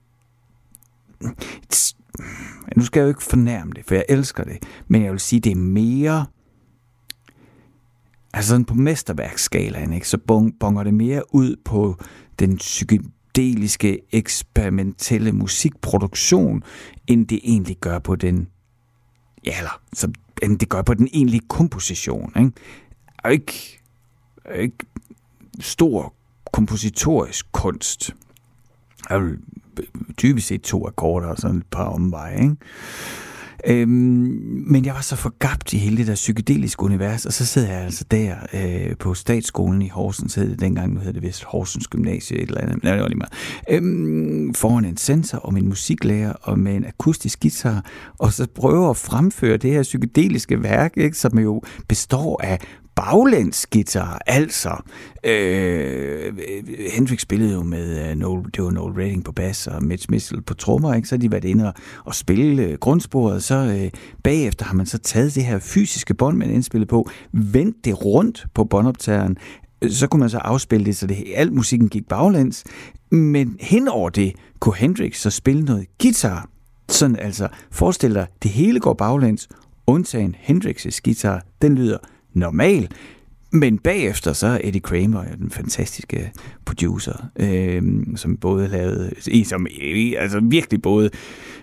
Nu 2.77 2.85
skal 2.85 3.01
jeg 3.01 3.05
jo 3.05 3.09
ikke 3.09 3.23
fornærme 3.23 3.73
det, 3.77 3.85
for 3.85 3.95
jeg 3.95 4.05
elsker 4.09 4.45
det, 4.45 4.59
men 4.89 5.03
jeg 5.03 5.13
vil 5.13 5.21
sige, 5.21 5.41
det 5.41 5.53
er 5.53 5.57
mere... 5.57 6.27
Altså 8.33 8.49
sådan 8.49 8.65
på 8.65 8.75
mesterværksskalaen, 8.75 9.93
ikke? 9.93 10.09
så 10.09 10.19
bonger 10.61 10.83
det 10.83 10.95
mere 10.95 11.35
ud 11.35 11.57
på 11.65 11.97
den 12.39 12.57
psykedeliske, 12.57 13.99
eksperimentelle 14.13 15.33
musikproduktion, 15.33 16.63
end 17.07 17.27
det 17.27 17.41
egentlig 17.43 17.77
gør 17.81 17.99
på 17.99 18.17
den... 18.17 18.49
Ja, 19.45 19.59
eller 19.59 19.81
som 19.93 20.15
end 20.43 20.59
det 20.59 20.69
gør 20.69 20.83
på 20.83 20.95
den 20.95 21.09
egentlige 21.13 21.43
komposition. 21.49 22.33
Ikke? 22.37 22.53
Er 23.25 23.29
ikke, 23.29 23.81
er 24.45 24.55
ikke 24.61 24.77
stor 25.61 26.15
kompositorisk 26.53 27.53
kunst. 27.53 28.15
Er 29.11 29.19
vil 29.19 29.39
typisk 30.17 30.47
set 30.47 30.63
to 30.63 30.87
akkorder 30.87 31.29
og 31.29 31.39
sådan 31.39 31.57
et 31.57 31.67
par 31.71 31.85
omveje, 31.85 32.41
ikke? 32.41 32.57
Øhm, 33.67 33.89
men 34.67 34.85
jeg 34.85 34.95
var 34.95 35.01
så 35.01 35.17
forgabt 35.17 35.73
i 35.73 35.79
hele 35.79 35.97
det 35.97 36.07
der 36.07 36.15
psykedeliske 36.15 36.83
univers, 36.83 37.27
og 37.27 37.33
så 37.33 37.47
sidder 37.47 37.69
jeg 37.69 37.81
altså 37.81 38.05
der 38.11 38.35
øh, 38.53 38.97
på 38.97 39.15
statsskolen 39.15 39.83
i 39.83 39.89
Horsens, 39.89 40.35
hed 40.35 40.51
det 40.51 40.61
dengang, 40.61 40.95
nu 40.95 40.99
hedder 40.99 41.13
det 41.13 41.23
vist 41.23 41.45
Horsens 41.45 41.89
Gymnasie, 41.89 42.37
et 42.37 42.49
eller 42.49 42.61
andet, 42.61 42.83
men 42.83 42.93
det 42.93 43.03
var 43.03 43.09
lige 43.09 43.19
meget, 43.19 43.33
øhm, 43.71 44.55
foran 44.55 44.85
en 44.85 44.97
sensor 44.97 45.39
og 45.39 45.55
min 45.55 45.69
musiklærer, 45.69 46.33
og 46.33 46.59
med 46.59 46.77
en 46.77 46.85
akustisk 46.85 47.41
guitar, 47.41 47.85
og 48.19 48.33
så 48.33 48.47
prøver 48.55 48.91
at 48.91 48.97
fremføre 48.97 49.57
det 49.57 49.71
her 49.71 49.83
psykedeliske 49.83 50.63
værk, 50.63 50.97
ikke, 50.97 51.19
som 51.19 51.39
jo 51.39 51.63
består 51.89 52.41
af 52.43 52.59
baglænsgitar, 52.99 54.23
altså. 54.27 54.83
Øh, 55.25 56.39
Hendrix 56.93 57.21
spillede 57.21 57.53
jo 57.53 57.63
med 57.63 58.11
uh, 58.11 58.19
Noel, 58.19 58.45
det 58.55 58.65
var 58.65 58.71
Noel 58.71 58.95
Redding 58.95 59.25
på 59.25 59.33
bas 59.33 59.67
og 59.67 59.85
Mitch 59.85 60.11
Mitchell 60.11 60.43
på 60.43 60.55
trommer, 60.55 60.95
ikke? 60.95 61.09
så 61.09 61.15
har 61.15 61.19
de 61.19 61.31
været 61.31 61.45
inde 61.45 61.67
og, 61.67 61.75
og 62.05 62.15
spille 62.15 62.69
uh, 62.69 62.75
grundsporet, 62.75 63.45
så 63.45 63.65
uh, 63.65 64.01
bagefter 64.23 64.65
har 64.65 64.75
man 64.75 64.87
så 64.87 64.99
taget 64.99 65.35
det 65.35 65.45
her 65.45 65.59
fysiske 65.59 66.15
bånd, 66.15 66.37
man 66.37 66.51
indspillet 66.51 66.89
på, 66.89 67.11
vendt 67.33 67.85
det 67.85 68.05
rundt 68.05 68.47
på 68.55 68.65
båndoptageren, 68.65 69.37
så 69.89 70.07
kunne 70.07 70.21
man 70.21 70.31
så 70.31 70.39
afspille 70.39 70.87
det, 70.87 70.97
så 70.97 71.07
det, 71.07 71.25
al 71.35 71.53
musikken 71.53 71.89
gik 71.89 72.09
baglæns, 72.09 72.65
men 73.11 73.57
hen 73.61 73.89
over 73.89 74.11
det 74.11 74.33
kunne 74.61 74.77
Hendrix 74.77 75.17
så 75.17 75.31
spille 75.31 75.65
noget 75.65 75.87
guitar. 76.03 76.49
Sådan 76.89 77.17
altså, 77.17 77.49
forestil 77.71 78.15
dig, 78.15 78.27
det 78.43 78.51
hele 78.51 78.81
går 78.81 78.95
baglæns, 78.95 79.49
undtagen 79.87 80.37
Hendrix's 80.49 81.01
guitar, 81.05 81.43
den 81.63 81.75
lyder 81.75 81.99
normal. 82.35 82.89
Men 83.53 83.79
bagefter 83.79 84.33
så 84.33 84.47
er 84.47 84.59
Eddie 84.65 84.81
Kramer, 84.81 85.25
den 85.25 85.51
fantastiske 85.51 86.33
producer, 86.65 87.31
øh, 87.37 87.83
som 88.17 88.37
både 88.37 88.69
lavede, 88.69 89.11
som 89.45 89.67
altså 90.19 90.41
virkelig 90.43 90.83
både 90.83 91.11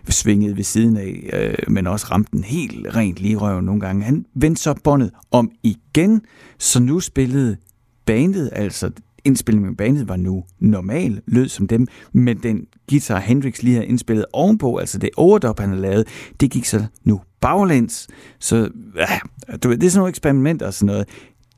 svingede 0.09 0.57
ved 0.57 0.63
siden 0.63 0.97
af, 0.97 1.29
øh, 1.33 1.71
men 1.73 1.87
også 1.87 2.07
ramte 2.11 2.31
den 2.31 2.43
helt 2.43 2.95
rent 2.95 3.19
lige 3.19 3.35
røven 3.35 3.65
nogle 3.65 3.81
gange. 3.81 4.03
Han 4.03 4.25
vendte 4.33 4.61
så 4.61 4.73
båndet 4.83 5.11
om 5.31 5.51
igen, 5.63 6.21
så 6.57 6.79
nu 6.79 6.99
spillede 6.99 7.57
bandet, 8.05 8.49
altså 8.53 8.91
indspillingen 9.25 9.69
med 9.69 9.77
bandet 9.77 10.07
var 10.07 10.15
nu 10.15 10.43
normal, 10.59 11.21
lød 11.27 11.47
som 11.47 11.67
dem, 11.67 11.87
men 12.11 12.37
den 12.37 12.65
guitar 12.89 13.19
Hendrix 13.19 13.61
lige 13.61 13.73
havde 13.73 13.87
indspillet 13.87 14.25
ovenpå, 14.33 14.77
altså 14.77 14.97
det 14.97 15.09
overdub, 15.17 15.59
han 15.59 15.69
havde 15.69 15.81
lavet, 15.81 16.07
det 16.39 16.51
gik 16.51 16.65
så 16.65 16.85
nu 17.03 17.21
baglæns. 17.45 18.07
Så 18.39 18.69
ja, 18.95 19.19
du 19.63 19.69
ved, 19.69 19.77
det 19.77 19.85
er 19.85 19.91
sådan 19.91 19.99
nogle 19.99 20.09
eksperimenter 20.09 20.67
og 20.67 20.73
sådan 20.73 20.85
noget. 20.85 21.07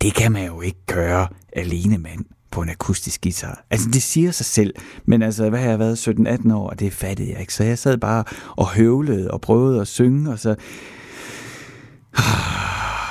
Det 0.01 0.13
kan 0.13 0.31
man 0.31 0.45
jo 0.45 0.61
ikke 0.61 0.85
gøre 0.85 1.27
alene, 1.53 1.97
mand 1.97 2.25
på 2.51 2.61
en 2.61 2.69
akustisk 2.69 3.21
guitar. 3.21 3.65
Altså, 3.69 3.89
det 3.93 4.03
siger 4.03 4.31
sig 4.31 4.45
selv, 4.45 4.73
men 5.05 5.21
altså, 5.21 5.49
hvad 5.49 5.59
har 5.59 5.69
jeg 5.69 5.79
været, 5.79 6.07
17-18 6.07 6.53
år, 6.53 6.69
og 6.69 6.79
det 6.79 6.93
fattede 6.93 7.31
jeg 7.31 7.39
ikke. 7.39 7.53
Så 7.53 7.63
jeg 7.63 7.77
sad 7.77 7.97
bare 7.97 8.23
og 8.57 8.67
høvlede 8.67 9.31
og 9.31 9.41
prøvede 9.41 9.81
at 9.81 9.87
synge, 9.87 10.31
og 10.31 10.39
så... 10.39 10.55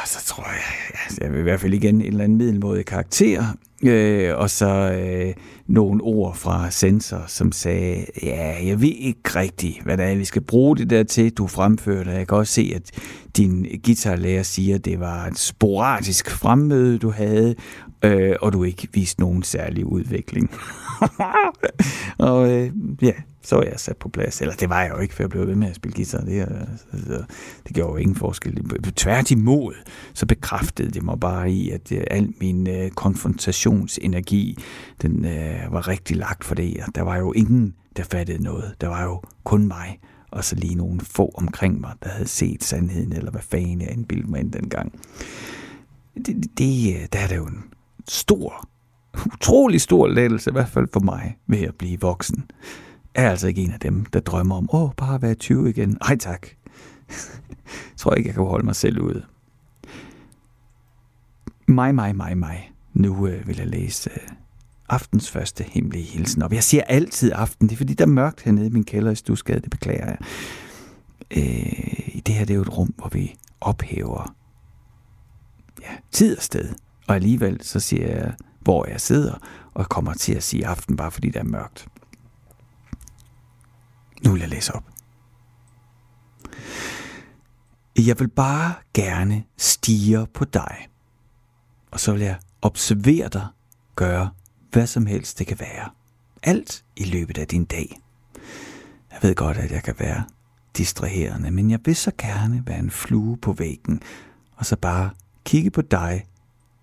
Så 0.06 0.24
tror 0.26 0.44
jeg, 0.44 1.20
jeg 1.20 1.32
vil 1.32 1.40
i 1.40 1.42
hvert 1.42 1.60
fald 1.60 1.74
igen 1.74 1.94
en 1.94 2.06
eller 2.06 2.24
anden 2.24 2.38
middelmåde 2.38 2.82
karakter, 2.82 3.44
øh, 3.82 4.36
og 4.36 4.50
så 4.50 4.68
øh, 4.68 5.34
nogle 5.66 6.02
ord 6.02 6.36
fra 6.36 6.70
sensor, 6.70 7.24
som 7.26 7.52
sagde, 7.52 8.06
ja, 8.22 8.66
jeg 8.66 8.80
ved 8.80 8.92
ikke 8.98 9.20
rigtigt, 9.36 9.82
hvad 9.82 9.96
det 9.96 10.04
er, 10.04 10.14
vi 10.14 10.24
skal 10.24 10.42
bruge 10.42 10.76
det 10.76 10.90
der 10.90 11.02
til, 11.02 11.32
du 11.32 11.46
fremførte. 11.46 12.10
Jeg 12.10 12.28
kan 12.28 12.38
også 12.38 12.52
se, 12.52 12.72
at 12.74 12.90
din 13.36 13.80
guitarlærer 13.84 14.42
siger, 14.42 14.74
at 14.74 14.84
det 14.84 15.00
var 15.00 15.26
et 15.26 15.38
sporadisk 15.38 16.30
fremmøde, 16.30 16.98
du 16.98 17.10
havde, 17.10 17.54
øh, 18.04 18.36
og 18.42 18.52
du 18.52 18.64
ikke 18.64 18.88
viste 18.92 19.20
nogen 19.20 19.42
særlig 19.42 19.86
udvikling. 19.86 20.50
og 22.18 22.52
øh, 22.52 22.70
ja, 23.02 23.12
så 23.46 23.56
var 23.56 23.62
jeg 23.62 23.80
sat 23.80 23.96
på 23.96 24.08
plads. 24.08 24.40
Eller 24.40 24.54
det 24.54 24.70
var 24.70 24.82
jeg 24.82 24.90
jo 24.90 24.98
ikke, 24.98 25.14
for 25.14 25.22
jeg 25.22 25.30
blev 25.30 25.46
ved 25.46 25.54
med 25.54 25.68
at 25.68 25.76
spille 25.76 25.94
guitar. 25.94 26.20
Det, 26.20 26.40
altså, 26.92 27.24
det 27.66 27.74
gjorde 27.74 27.92
jo 27.92 27.96
ingen 27.96 28.16
forskel. 28.16 28.80
Tværtimod, 28.96 29.74
så 30.14 30.26
bekræftede 30.26 30.90
det 30.90 31.02
mig 31.02 31.20
bare 31.20 31.50
i, 31.50 31.70
at 31.70 31.92
uh, 31.92 31.98
al 32.10 32.32
min 32.40 32.68
uh, 32.68 32.88
konfrontationsenergi, 32.88 34.58
den 35.02 35.24
uh, 35.24 35.72
var 35.72 35.88
rigtig 35.88 36.16
lagt 36.16 36.44
for 36.44 36.54
det. 36.54 36.80
Der 36.94 37.02
var 37.02 37.16
jo 37.16 37.32
ingen, 37.32 37.74
der 37.96 38.02
fattede 38.02 38.42
noget. 38.42 38.74
Der 38.80 38.88
var 38.88 39.04
jo 39.04 39.22
kun 39.44 39.66
mig, 39.68 39.98
og 40.30 40.44
så 40.44 40.56
lige 40.56 40.74
nogle 40.74 41.00
få 41.00 41.32
omkring 41.34 41.80
mig, 41.80 41.92
der 42.02 42.08
havde 42.08 42.28
set 42.28 42.64
sandheden, 42.64 43.12
eller 43.12 43.30
hvad 43.30 43.42
fanden 43.42 43.80
jeg 43.80 43.90
indbildte 43.90 44.30
mig 44.30 44.52
dengang. 44.52 44.92
Det, 46.26 46.58
det, 46.58 47.12
der 47.12 47.18
er 47.18 47.26
det 47.26 47.36
jo 47.36 47.46
en 47.46 47.64
stor, 48.08 48.68
utrolig 49.26 49.80
stor 49.80 50.08
lettelse, 50.08 50.50
i 50.50 50.52
hvert 50.52 50.68
fald 50.68 50.88
for 50.92 51.00
mig, 51.00 51.36
ved 51.46 51.60
at 51.60 51.74
blive 51.74 52.00
voksen 52.00 52.44
er 53.16 53.30
altså 53.30 53.48
ikke 53.48 53.62
en 53.62 53.72
af 53.72 53.80
dem, 53.80 54.04
der 54.04 54.20
drømmer 54.20 54.56
om, 54.56 54.74
åh, 54.74 54.90
bare 54.96 55.22
være 55.22 55.34
20 55.34 55.70
igen. 55.70 55.98
Ej 56.00 56.16
tak. 56.16 56.46
jeg 57.08 57.16
tror 57.96 58.14
ikke, 58.14 58.28
jeg 58.28 58.34
kan 58.34 58.44
holde 58.44 58.66
mig 58.66 58.76
selv 58.76 59.00
ude. 59.00 59.24
Mig, 61.66 61.94
mig, 61.94 62.16
mig, 62.16 62.38
mig. 62.38 62.72
Nu 62.94 63.26
øh, 63.26 63.48
vil 63.48 63.56
jeg 63.56 63.66
læse 63.66 64.10
øh, 64.10 64.28
aftens 64.88 65.30
første 65.30 65.64
hemmelige 65.64 66.04
hilsen 66.04 66.42
op. 66.42 66.52
Jeg 66.52 66.64
siger 66.64 66.82
altid 66.82 67.32
aften, 67.34 67.68
det 67.68 67.74
er 67.74 67.76
fordi, 67.76 67.94
der 67.94 68.04
er 68.04 68.08
mørkt 68.08 68.42
hernede 68.42 68.66
i 68.66 68.70
min 68.70 68.84
kælder 68.84 69.10
i 69.10 69.14
Stusgade, 69.14 69.60
det 69.60 69.70
beklager 69.70 70.06
jeg. 70.06 70.18
Øh, 71.30 72.20
det 72.26 72.34
her 72.34 72.44
det 72.44 72.50
er 72.50 72.56
jo 72.56 72.62
et 72.62 72.78
rum, 72.78 72.94
hvor 72.96 73.08
vi 73.08 73.34
ophæver 73.60 74.34
ja, 75.82 75.90
tid 76.12 76.36
og 76.36 76.42
sted. 76.42 76.74
Og 77.06 77.14
alligevel 77.14 77.58
så 77.62 77.80
siger 77.80 78.06
jeg, 78.06 78.34
hvor 78.60 78.86
jeg 78.88 79.00
sidder, 79.00 79.34
og 79.74 79.88
kommer 79.88 80.14
til 80.14 80.34
at 80.34 80.42
sige 80.42 80.66
aften, 80.66 80.96
bare 80.96 81.10
fordi 81.10 81.28
det 81.28 81.36
er 81.36 81.44
mørkt. 81.44 81.88
Nu 84.24 84.32
vil 84.32 84.40
jeg 84.40 84.48
læse 84.48 84.74
op. 84.74 84.84
Jeg 87.98 88.18
vil 88.18 88.28
bare 88.28 88.74
gerne 88.94 89.44
stige 89.56 90.26
på 90.34 90.44
dig. 90.44 90.88
Og 91.90 92.00
så 92.00 92.12
vil 92.12 92.22
jeg 92.22 92.38
observere 92.62 93.28
dig 93.28 93.46
gøre 93.96 94.30
hvad 94.72 94.86
som 94.86 95.06
helst 95.06 95.38
det 95.38 95.46
kan 95.46 95.60
være. 95.60 95.90
Alt 96.42 96.84
i 96.96 97.04
løbet 97.04 97.38
af 97.38 97.48
din 97.48 97.64
dag. 97.64 98.00
Jeg 99.12 99.18
ved 99.22 99.34
godt, 99.34 99.56
at 99.56 99.70
jeg 99.70 99.82
kan 99.82 99.94
være 99.98 100.24
distraherende, 100.76 101.50
men 101.50 101.70
jeg 101.70 101.80
vil 101.84 101.96
så 101.96 102.12
gerne 102.18 102.62
være 102.66 102.78
en 102.78 102.90
flue 102.90 103.36
på 103.36 103.52
væggen, 103.52 104.02
og 104.56 104.66
så 104.66 104.76
bare 104.76 105.10
kigge 105.44 105.70
på 105.70 105.82
dig 105.82 106.26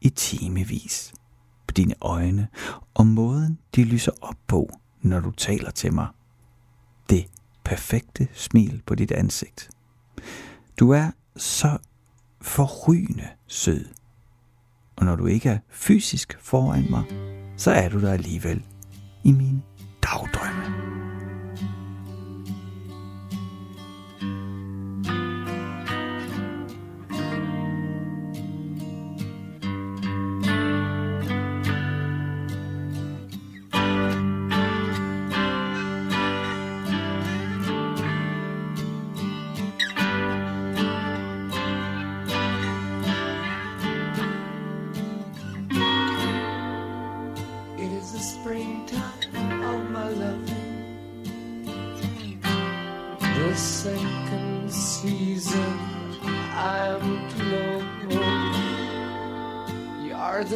i 0.02 0.10
timevis. 0.10 1.14
På 1.68 1.72
dine 1.72 1.96
øjne, 2.02 2.48
og 2.94 3.08
måden 3.08 3.60
de 3.76 3.84
lyser 3.84 4.12
op 4.22 4.38
på, 4.48 4.70
når 5.02 5.20
du 5.20 5.32
taler 5.32 5.72
til 5.72 5.94
mig 5.94 6.08
det 7.10 7.26
perfekte 7.64 8.28
smil 8.34 8.82
på 8.86 8.96
dit 8.96 9.12
ansigt. 9.12 9.70
Du 10.80 10.92
er 10.92 11.12
så 11.36 11.78
forrygende 12.42 13.28
sød. 13.48 13.86
Og 14.96 15.06
når 15.06 15.16
du 15.16 15.26
ikke 15.26 15.50
er 15.50 15.58
fysisk 15.70 16.38
foran 16.42 16.88
mig, 16.90 17.04
så 17.58 17.72
er 17.72 17.90
du 17.90 18.02
der 18.02 18.14
alligevel 18.14 18.66
i 19.24 19.32
mine 19.32 19.62
dagdrømme. 20.04 20.83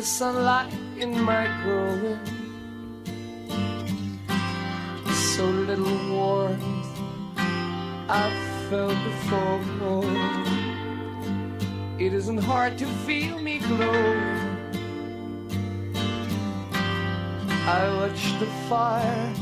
Sunlight 0.03 0.73
in 0.97 1.19
my 1.21 1.47
growing. 1.63 2.19
So 5.35 5.45
little 5.45 5.97
warmth 6.11 6.63
I've 8.09 8.69
felt 8.69 8.97
before. 9.03 9.57
It 11.99 12.13
isn't 12.13 12.37
hard 12.37 12.77
to 12.77 12.85
feel 13.05 13.39
me 13.39 13.57
glow. 13.57 14.37
I 17.69 17.89
watched 17.97 18.39
the 18.39 18.45
fire 18.69 19.33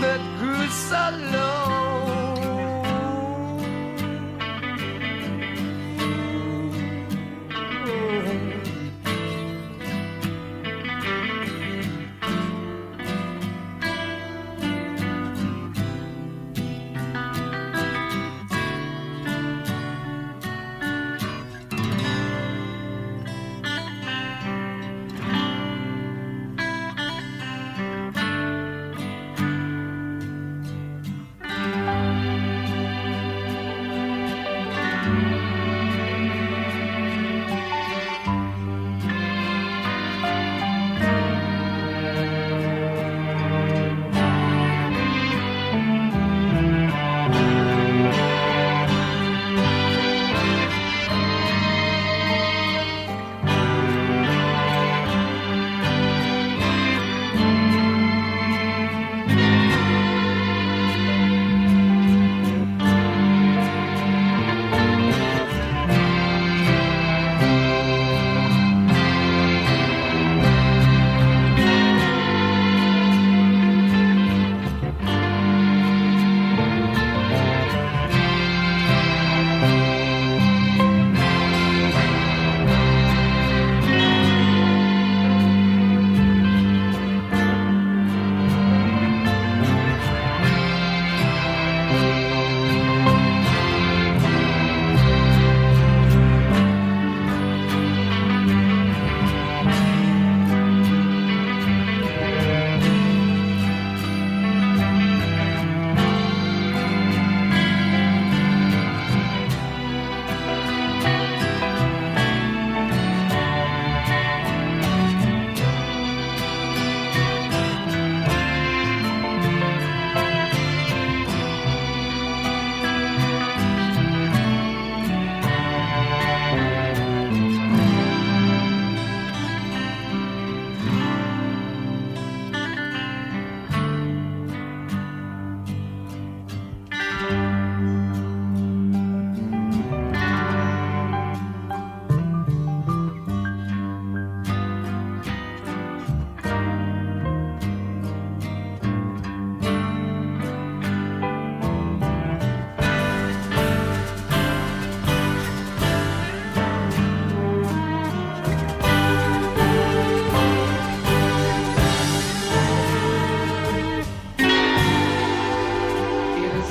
that 0.00 0.20
grew 0.38 0.66
so 0.68 1.10
low. 1.32 1.87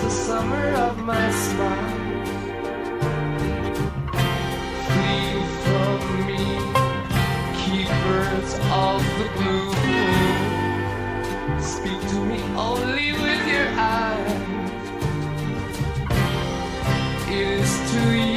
the 0.07 0.13
summer 0.13 0.67
of 0.87 0.97
my 0.99 1.31
smile. 1.31 1.95
Flee 4.85 5.33
from 5.63 5.99
me, 6.27 6.43
keepers 7.61 8.51
of 8.85 8.99
the 9.19 9.27
blue. 9.35 9.71
Speak 11.59 11.99
to 12.11 12.19
me 12.29 12.39
only 12.55 13.11
with 13.23 13.43
your 13.53 13.69
eyes. 13.75 14.31
It 17.27 17.47
is 17.59 17.91
to 17.91 18.01
you. 18.15 18.36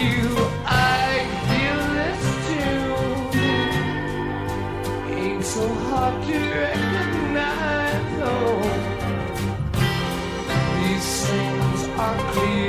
heart 12.11 12.60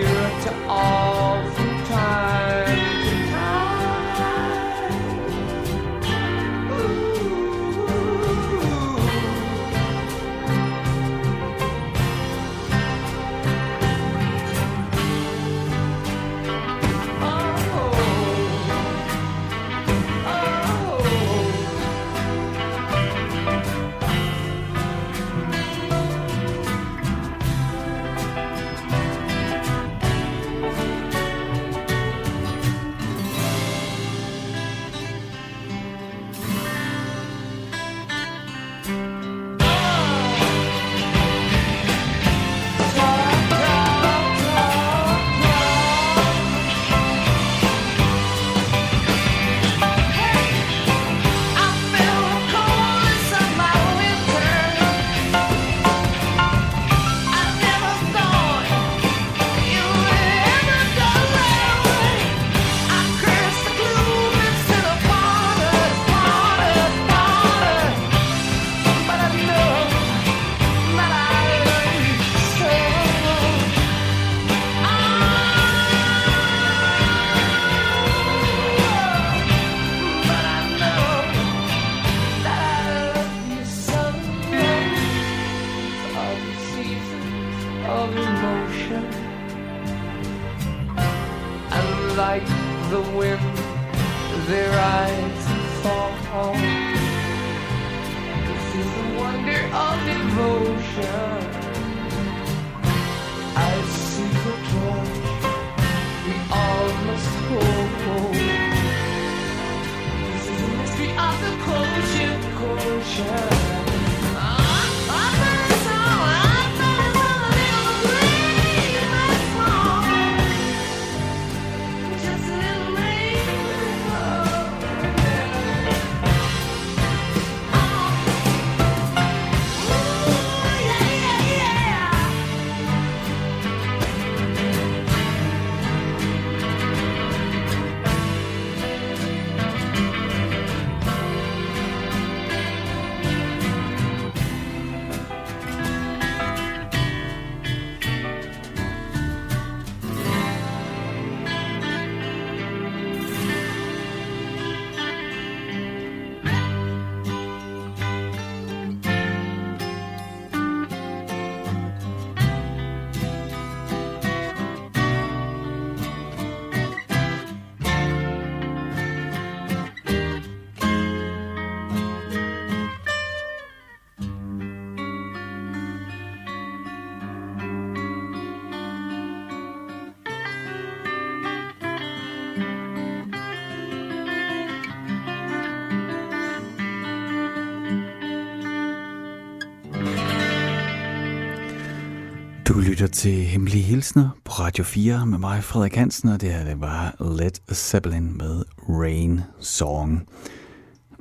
Du 192.72 192.80
lytter 192.80 193.08
til 193.08 193.32
Hemmelige 193.32 193.84
Hilsner 193.84 194.30
på 194.44 194.52
Radio 194.52 194.84
4 194.84 195.26
med 195.26 195.38
mig, 195.38 195.64
Frederik 195.64 195.96
Hansen, 195.96 196.30
og 196.30 196.42
det 196.42 196.54
her 196.54 196.64
det 196.64 196.82
var 196.82 197.16
Led 197.20 197.74
Zeppelin 197.74 198.38
med 198.38 198.64
Rain 198.90 199.42
Song. 199.60 200.28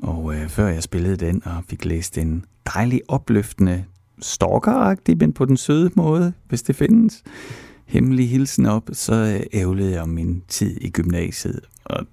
Og 0.03 0.35
øh, 0.35 0.49
før 0.49 0.69
jeg 0.69 0.83
spillede 0.83 1.17
den 1.17 1.43
og 1.45 1.65
fik 1.69 1.85
læst 1.85 2.19
en 2.19 2.45
dejlig 2.75 3.01
opløftende 3.09 3.85
stalkeragtig, 4.19 5.19
men 5.19 5.33
på 5.33 5.45
den 5.45 5.57
søde 5.57 5.91
måde, 5.95 6.33
hvis 6.49 6.63
det 6.63 6.77
findes, 6.77 7.23
hemmelig 7.87 8.31
hilsen 8.31 8.67
op, 8.67 8.91
så 8.93 9.15
øh, 9.15 9.61
ævlede 9.61 9.93
jeg 9.93 10.03
om 10.03 10.09
min 10.09 10.43
tid 10.49 10.77
i 10.81 10.91
gymnasiet. 10.91 11.61
Og 11.85 12.07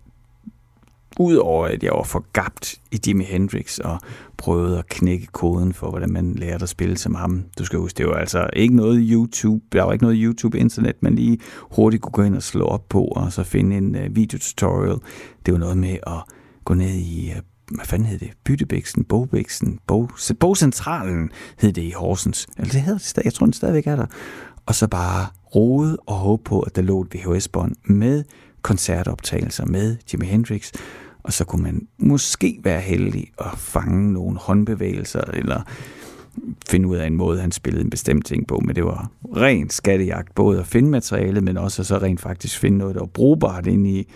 udover 1.20 1.68
at 1.68 1.84
jeg 1.84 1.92
var 1.92 2.04
forgabt 2.04 2.76
i 2.92 3.00
Jimi 3.08 3.24
Hendrix 3.24 3.80
og 3.80 4.00
prøvede 4.38 4.80
at 4.80 4.90
knække 4.90 5.28
koden 5.28 5.74
for, 5.74 5.90
hvordan 5.90 6.14
man 6.14 6.34
lærte 6.34 6.64
at 6.64 6.70
spille 6.70 6.98
som 6.98 7.16
ham. 7.16 7.44
Du 7.60 7.66
skal 7.66 7.80
huske, 7.80 7.98
det 7.98 8.08
var 8.08 8.14
altså 8.14 8.50
ikke 8.54 8.76
noget 8.76 9.08
YouTube, 9.12 9.66
der 9.72 9.84
var 9.84 9.94
ikke 9.94 10.04
noget 10.06 10.18
YouTube-internet, 10.22 10.96
man 11.04 11.16
lige 11.16 11.40
hurtigt 11.60 12.04
kunne 12.04 12.12
gå 12.12 12.22
ind 12.22 12.36
og 12.36 12.44
slå 12.44 12.66
op 12.66 12.90
på, 12.90 13.04
og 13.04 13.34
så 13.34 13.44
finde 13.44 13.78
en 13.78 13.96
uh, 13.96 14.16
videotutorial. 14.16 14.98
Det 15.46 15.54
var 15.54 15.60
noget 15.60 15.78
med 15.78 15.98
at 16.08 16.24
gå 16.66 16.74
ned 16.74 16.94
i, 16.94 17.32
uh, 17.36 17.76
hvad 17.76 17.86
fanden 17.86 18.08
hed 18.08 18.20
det, 18.20 18.32
Byttebæksen, 18.44 19.04
Bogbæksen, 19.04 19.80
Bog, 19.88 20.10
Bogcentralen 20.40 21.30
hed 21.60 21.74
det 21.74 21.82
i 21.82 21.92
Horsens. 21.92 22.48
Eller 22.58 22.72
det 22.72 22.82
hedder 22.82 22.98
det 22.98 23.08
stadig, 23.08 23.26
jeg 23.26 23.34
tror, 23.34 23.46
det 23.46 23.56
stadigvæk 23.56 23.88
er 23.88 23.96
der. 23.96 24.06
Og 24.66 24.76
så 24.76 24.88
bare 24.88 25.28
rode 25.56 25.98
og 26.06 26.16
håbe 26.16 26.44
på, 26.44 26.60
at 26.60 26.76
der 26.76 26.82
lå 26.82 27.02
et 27.02 27.16
VHS-bånd 27.16 27.76
med 27.86 28.24
koncertoptagelser 28.62 29.66
med 29.66 29.98
Jimi 30.14 30.26
Hendrix, 30.26 30.72
og 31.28 31.34
så 31.34 31.46
kunne 31.46 31.64
man 31.64 31.88
måske 31.98 32.60
være 32.64 32.82
heldig 32.82 33.32
at 33.40 33.58
fange 33.58 34.14
nogle 34.14 34.38
håndbevægelser, 34.38 35.22
eller 35.34 35.62
finde 36.70 36.88
ud 36.88 36.96
af 36.96 37.08
en 37.08 37.16
måde, 37.16 37.42
han 37.42 37.52
spillede 37.52 37.84
en 37.84 37.90
bestemt 37.90 38.26
ting 38.26 38.48
på, 38.48 38.62
men 38.66 38.76
det 38.76 38.86
var 38.86 39.12
ren 39.36 39.70
skattejagt, 39.70 40.36
både 40.36 40.60
at 40.60 40.68
finde 40.68 40.90
materialet, 40.90 41.44
men 41.44 41.58
også 41.58 41.82
at 41.82 41.86
så 41.86 41.98
rent 41.98 42.22
faktisk 42.22 42.60
finde 42.60 42.78
noget, 42.78 42.96
der 42.96 43.02
var 43.02 43.08
brugbart 43.08 43.68
ind 43.68 43.88
i, 43.88 44.08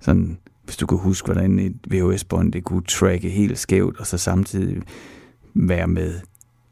sådan, 0.00 0.38
hvis 0.64 0.76
du 0.76 0.86
kan 0.86 0.98
huske, 0.98 1.26
hvordan 1.26 1.58
et 1.58 1.76
VHS-bånd 1.90 2.52
det 2.52 2.64
kunne 2.64 2.82
tracke 2.82 3.28
helt 3.28 3.58
skævt, 3.58 4.00
og 4.00 4.06
så 4.06 4.18
samtidig 4.18 4.82
være 5.54 5.86
med 5.86 6.14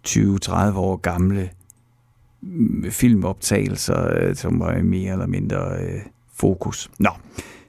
20-30 0.08 0.52
år 0.76 0.96
gamle 0.96 1.50
mm, 2.42 2.90
filmoptagelser, 2.90 4.14
øh, 4.16 4.36
som 4.36 4.60
var 4.60 4.82
mere 4.82 5.12
eller 5.12 5.26
mindre 5.26 5.76
øh, 5.80 6.00
fokus. 6.34 6.90
Nå, 6.98 7.10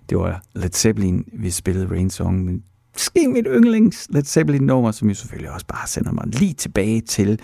det 0.09 0.17
var 0.17 0.43
Led 0.53 0.69
Zeppelin, 0.69 1.25
vi 1.33 1.49
spillede 1.49 1.89
Rain 1.89 2.09
Song, 2.09 2.45
men 2.45 2.63
måske 2.93 3.27
mit 3.27 3.45
yndlings 3.49 4.07
Led 4.09 4.23
Zeppelin 4.23 4.61
nummer, 4.61 4.91
som 4.91 5.07
jo 5.07 5.13
selvfølgelig 5.13 5.51
også 5.51 5.65
bare 5.67 5.87
sender 5.87 6.11
mig 6.11 6.23
lige 6.27 6.53
tilbage 6.53 7.01
til 7.01 7.39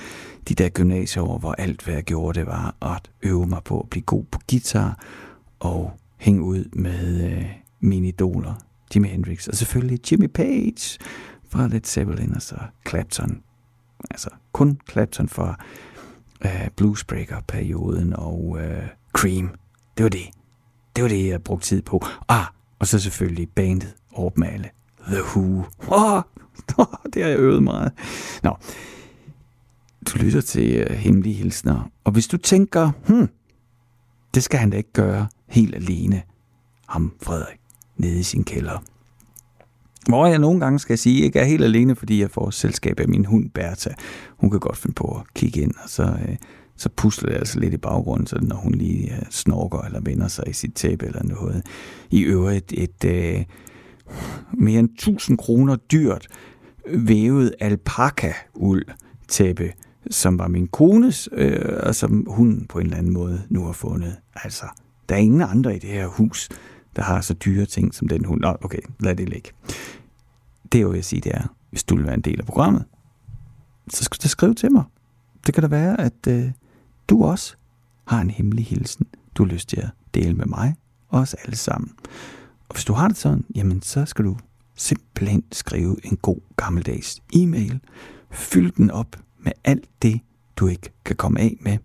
de 0.50 0.56
der 0.56 0.69
gymnasieår, 0.69 1.38
hvor 1.38 1.52
alt 1.52 1.84
hvad 1.84 1.93
jeg 1.93 2.04
gjorde, 2.04 2.39
det 2.39 2.47
var 2.47 2.76
at 2.82 3.12
øve 3.24 3.47
mig 3.47 3.62
på 3.63 3.80
at 3.80 3.89
blive 3.89 4.04
god 4.04 4.24
på 4.32 4.39
guitar 4.50 5.00
og 5.60 5.91
hænge 6.17 6.43
ud 6.43 6.65
med 6.74 7.32
øh, 7.32 7.45
mine 7.80 8.08
idoler, 8.08 8.54
Jimi 8.95 9.08
Hendrix, 9.08 9.47
og 9.47 9.56
selvfølgelig 9.56 10.12
Jimmy 10.12 10.28
Page 10.28 11.00
fra 11.50 11.67
Led 11.67 11.82
Zeppelin, 11.84 12.36
og 12.36 12.41
så 12.41 12.56
Clapton. 12.89 13.41
Altså 14.12 14.30
kun 14.52 14.80
Clapton 14.91 15.30
fra 15.30 15.65
øh, 16.45 16.69
Bluesbreaker-perioden 16.76 18.13
og 18.13 18.58
øh, 18.62 18.88
Cream. 19.13 19.50
Det 19.97 20.04
var 20.04 20.10
det. 20.10 20.40
Det 20.95 21.04
var 21.04 21.08
det, 21.08 21.27
jeg 21.27 21.43
brugte 21.43 21.67
tid 21.67 21.82
på. 21.82 22.06
Ah, 22.27 22.45
og 22.80 22.88
så 22.88 22.99
selvfølgelig 22.99 23.49
bandet 23.49 23.95
Orpmale. 24.12 24.69
The 25.08 25.23
Who. 25.23 25.63
Oh, 25.88 26.21
det 27.13 27.23
har 27.23 27.30
jeg 27.30 27.39
øvet 27.39 27.63
meget. 27.63 27.91
Nå, 28.43 28.58
du 30.08 30.17
lytter 30.17 30.41
til 30.41 30.88
uh, 30.89 30.95
Hemmelige 30.95 31.36
Hilsner, 31.36 31.91
og 32.04 32.12
hvis 32.12 32.27
du 32.27 32.38
tænker, 32.38 32.91
hmm, 33.08 33.30
det 34.34 34.43
skal 34.43 34.60
han 34.60 34.69
da 34.69 34.77
ikke 34.77 34.93
gøre 34.93 35.27
helt 35.47 35.75
alene, 35.75 36.21
ham 36.88 37.13
Frederik, 37.21 37.60
nede 37.97 38.19
i 38.19 38.23
sin 38.23 38.43
kælder. 38.43 38.84
Hvor 40.08 40.27
jeg 40.27 40.39
nogle 40.39 40.60
gange 40.60 40.80
skal 40.80 40.97
sige, 40.97 41.23
ikke 41.23 41.39
er 41.39 41.43
helt 41.43 41.63
alene, 41.63 41.95
fordi 41.95 42.21
jeg 42.21 42.32
får 42.32 42.49
selskab 42.49 42.99
af 42.99 43.08
min 43.08 43.25
hund 43.25 43.49
Bertha. 43.49 43.89
Hun 44.38 44.49
kan 44.49 44.60
godt 44.60 44.77
finde 44.77 44.93
på 44.93 45.17
at 45.19 45.34
kigge 45.34 45.62
ind, 45.62 45.73
og 45.84 45.89
så, 45.89 46.04
øh, 46.04 46.36
så 46.82 46.89
pusler 46.89 47.30
det 47.30 47.38
altså 47.38 47.60
lidt 47.60 47.74
i 47.74 47.78
baggrunden, 47.78 48.28
så 48.28 48.39
når 48.41 48.56
hun 48.56 48.76
lige 48.76 49.15
øh, 49.15 49.22
snorker 49.30 49.80
eller 49.82 50.02
vender 50.02 50.28
sig 50.28 50.44
i 50.48 50.54
sit 50.54 50.74
tæppe 50.74 51.06
eller 51.06 51.24
noget. 51.24 51.65
I 52.10 52.22
øvrigt 52.22 52.74
et 52.74 53.06
øh, 53.06 53.44
mere 54.54 54.80
end 54.80 54.89
1000 54.89 55.38
kroner 55.38 55.76
dyrt 55.76 56.28
vævet 56.88 57.56
alpaka-uld 57.60 58.86
tæppe, 59.28 59.74
som 60.10 60.39
var 60.39 60.48
min 60.48 60.67
kones, 60.67 61.30
øh, 61.32 61.80
og 61.84 61.96
som 61.96 62.26
hun 62.30 62.65
på 62.70 62.80
en 62.80 62.86
eller 62.86 62.98
anden 62.98 63.13
måde 63.13 63.41
nu 63.50 63.65
har 63.65 63.74
fundet. 63.74 64.17
Altså, 64.36 64.65
der 65.10 65.15
er 65.15 65.20
ingen 65.20 65.41
andre 65.41 65.76
i 65.76 65.80
det 65.80 65.89
her 65.89 66.08
hus, 66.08 66.50
der 66.96 67.02
har 67.02 67.22
så 67.22 67.34
dyre 67.34 67.65
ting 67.65 67.94
som 67.94 68.08
den 68.08 68.26
hund. 68.26 68.41
Nå, 68.41 68.58
okay, 68.62 68.82
lad 69.00 69.15
det 69.15 69.30
ligge. 69.30 69.50
Det 70.72 70.80
jeg 70.80 70.91
vil 70.91 71.04
sige, 71.04 71.22
det 71.22 71.32
er, 71.36 71.56
hvis 71.70 71.84
du 71.84 71.96
vil 71.96 72.06
være 72.06 72.13
en 72.13 72.22
del 72.22 72.39
af 72.39 72.46
programmet, 72.46 72.84
så 73.89 74.04
skal 74.04 74.17
du 74.24 74.28
skrive 74.28 74.54
til 74.54 74.72
mig. 74.72 74.84
Det 75.46 75.54
kan 75.54 75.63
da 75.63 75.67
være, 75.67 76.02
at 76.02 76.28
øh, 76.28 76.52
du 77.12 77.24
også 77.24 77.56
har 78.08 78.21
en 78.21 78.30
hemmelig 78.30 78.65
hilsen, 78.65 79.08
du 79.36 79.43
har 79.43 79.52
lyst 79.52 79.69
til 79.69 79.82
at 79.82 79.89
dele 80.13 80.34
med 80.34 80.45
mig 80.45 80.76
og 81.10 81.19
os 81.19 81.34
alle 81.34 81.56
sammen. 81.56 81.91
Og 82.69 82.76
hvis 82.76 82.86
du 82.86 82.93
har 82.93 83.08
det 83.08 83.17
sådan, 83.17 83.45
jamen 83.56 83.82
så 83.82 84.06
skal 84.06 84.26
du 84.26 84.38
simpelthen 84.76 85.43
skrive 85.52 86.06
en 86.06 86.17
god 86.17 86.39
gammeldags 86.56 87.21
e-mail. 87.34 87.80
Fyld 88.32 88.71
den 88.71 88.91
op 88.91 89.15
med 89.39 89.52
alt 89.63 89.89
det, 90.02 90.19
du 90.56 90.67
ikke 90.67 90.91
kan 91.06 91.15
komme 91.15 91.39
af 91.39 91.58
med, 91.60 91.78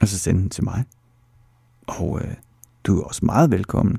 og 0.00 0.08
så 0.08 0.18
send 0.18 0.38
den 0.38 0.50
til 0.50 0.64
mig. 0.64 0.84
Og 1.86 2.20
øh, 2.24 2.34
du 2.84 3.00
er 3.00 3.04
også 3.04 3.24
meget 3.24 3.50
velkommen 3.50 3.98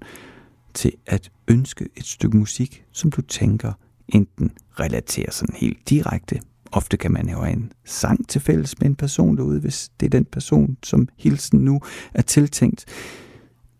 til 0.73 0.93
at 1.05 1.31
ønske 1.47 1.89
et 1.95 2.05
stykke 2.05 2.37
musik, 2.37 2.85
som 2.91 3.11
du 3.11 3.21
tænker 3.21 3.73
enten 4.07 4.51
relaterer 4.79 5.31
sådan 5.31 5.55
helt 5.55 5.89
direkte. 5.89 6.41
Ofte 6.71 6.97
kan 6.97 7.11
man 7.11 7.29
have 7.29 7.49
en 7.49 7.71
sang 7.85 8.29
til 8.29 8.41
fælles 8.41 8.79
med 8.79 8.87
en 8.87 8.95
person 8.95 9.37
derude, 9.37 9.59
hvis 9.59 9.89
det 9.99 10.05
er 10.05 10.09
den 10.09 10.25
person, 10.25 10.77
som 10.83 11.07
hilsen 11.17 11.59
nu 11.59 11.81
er 12.13 12.21
tiltænkt. 12.21 12.85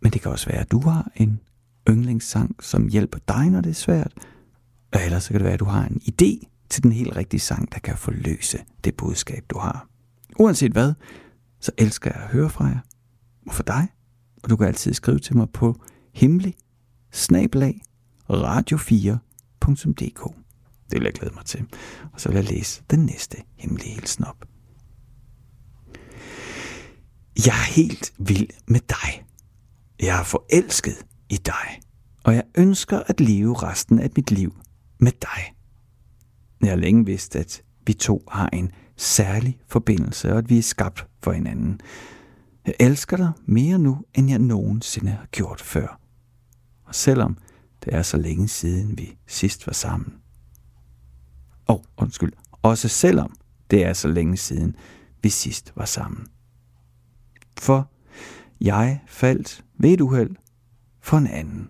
Men 0.01 0.11
det 0.11 0.21
kan 0.21 0.31
også 0.31 0.49
være, 0.49 0.59
at 0.59 0.71
du 0.71 0.79
har 0.79 1.11
en 1.15 1.39
yndlingssang, 1.89 2.63
som 2.63 2.87
hjælper 2.87 3.19
dig, 3.27 3.49
når 3.49 3.61
det 3.61 3.69
er 3.69 3.73
svært. 3.73 4.13
Eller 4.93 5.19
så 5.19 5.29
kan 5.29 5.39
det 5.39 5.43
være, 5.43 5.53
at 5.53 5.59
du 5.59 5.65
har 5.65 5.85
en 5.85 6.01
idé 6.03 6.47
til 6.69 6.83
den 6.83 6.91
helt 6.91 7.15
rigtige 7.15 7.39
sang, 7.39 7.71
der 7.71 7.79
kan 7.79 7.97
forløse 7.97 8.59
det 8.83 8.95
budskab, 8.95 9.43
du 9.49 9.59
har. 9.59 9.87
Uanset 10.39 10.71
hvad, 10.71 10.93
så 11.59 11.71
elsker 11.77 12.11
jeg 12.11 12.21
at 12.23 12.29
høre 12.29 12.49
fra 12.49 12.65
jer. 12.65 12.79
Og 13.47 13.53
for 13.53 13.63
dig. 13.63 13.87
Og 14.43 14.49
du 14.49 14.55
kan 14.55 14.67
altid 14.67 14.93
skrive 14.93 15.19
til 15.19 15.37
mig 15.37 15.49
på 15.49 15.81
hemmelig 16.13 16.55
snabelag 17.11 17.81
radio4.dk. 18.29 20.36
Det 20.91 20.99
vil 20.99 21.03
jeg 21.03 21.13
glæde 21.13 21.33
mig 21.33 21.45
til. 21.45 21.65
Og 22.13 22.21
så 22.21 22.29
vil 22.29 22.35
jeg 22.35 22.45
læse 22.45 22.83
den 22.89 22.99
næste 23.05 23.37
hemmelige 23.55 23.93
hilsen 23.93 24.23
op. 24.23 24.45
Jeg 27.45 27.53
er 27.53 27.73
helt 27.73 28.13
vild 28.17 28.49
med 28.67 28.79
dig. 28.79 29.25
Jeg 29.99 30.19
er 30.19 30.23
forelsket 30.23 31.05
i 31.29 31.35
dig. 31.35 31.81
Og 32.23 32.35
jeg 32.35 32.43
ønsker 32.57 32.99
at 33.07 33.19
leve 33.19 33.53
resten 33.53 33.99
af 33.99 34.09
mit 34.15 34.31
liv 34.31 34.55
med 34.99 35.11
dig. 35.11 35.53
Jeg 36.61 36.69
har 36.69 36.75
længe 36.75 37.05
vidst, 37.05 37.35
at 37.35 37.63
vi 37.85 37.93
to 37.93 38.23
har 38.31 38.49
en 38.53 38.71
særlig 38.95 39.59
forbindelse, 39.67 40.31
og 40.31 40.37
at 40.37 40.49
vi 40.49 40.57
er 40.57 40.61
skabt 40.61 41.07
for 41.23 41.31
hinanden. 41.31 41.81
Jeg 42.65 42.75
elsker 42.79 43.17
dig 43.17 43.31
mere 43.45 43.79
nu, 43.79 43.97
end 44.13 44.29
jeg 44.29 44.39
nogensinde 44.39 45.11
har 45.11 45.25
gjort 45.31 45.61
før. 45.61 45.99
Og 46.85 46.95
selvom 46.95 47.37
det 47.85 47.93
er 47.93 48.01
så 48.01 48.17
længe 48.17 48.47
siden, 48.47 48.97
vi 48.97 49.17
sidst 49.27 49.67
var 49.67 49.73
sammen. 49.73 50.13
Åh, 51.69 51.75
oh, 51.75 51.83
undskyld. 51.97 52.33
Også 52.61 52.87
selvom 52.87 53.35
det 53.71 53.85
er 53.85 53.93
så 53.93 54.07
længe 54.07 54.37
siden, 54.37 54.75
vi 55.23 55.29
sidst 55.29 55.73
var 55.75 55.85
sammen. 55.85 56.27
For 57.57 57.91
jeg 58.61 59.01
faldt 59.07 59.65
ved 59.79 59.89
et 59.89 60.01
uheld 60.01 60.35
for 60.99 61.17
en 61.17 61.27
anden. 61.27 61.69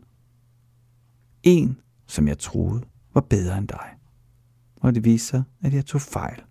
En, 1.43 1.79
som 2.07 2.27
jeg 2.27 2.39
troede 2.39 2.83
var 3.13 3.21
bedre 3.21 3.57
end 3.57 3.67
dig. 3.67 3.93
Og 4.75 4.95
det 4.95 5.05
viser, 5.05 5.43
at 5.61 5.73
jeg 5.73 5.85
tog 5.85 6.01
fejl. 6.01 6.41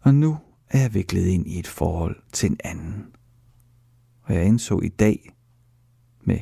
Og 0.00 0.14
nu 0.14 0.38
er 0.68 0.80
jeg 0.80 0.94
viklet 0.94 1.26
ind 1.26 1.46
i 1.46 1.58
et 1.58 1.66
forhold 1.66 2.22
til 2.32 2.50
en 2.50 2.58
anden. 2.64 3.06
Og 4.22 4.34
jeg 4.34 4.44
indså 4.44 4.80
i 4.80 4.88
dag 4.88 5.36
med 6.20 6.38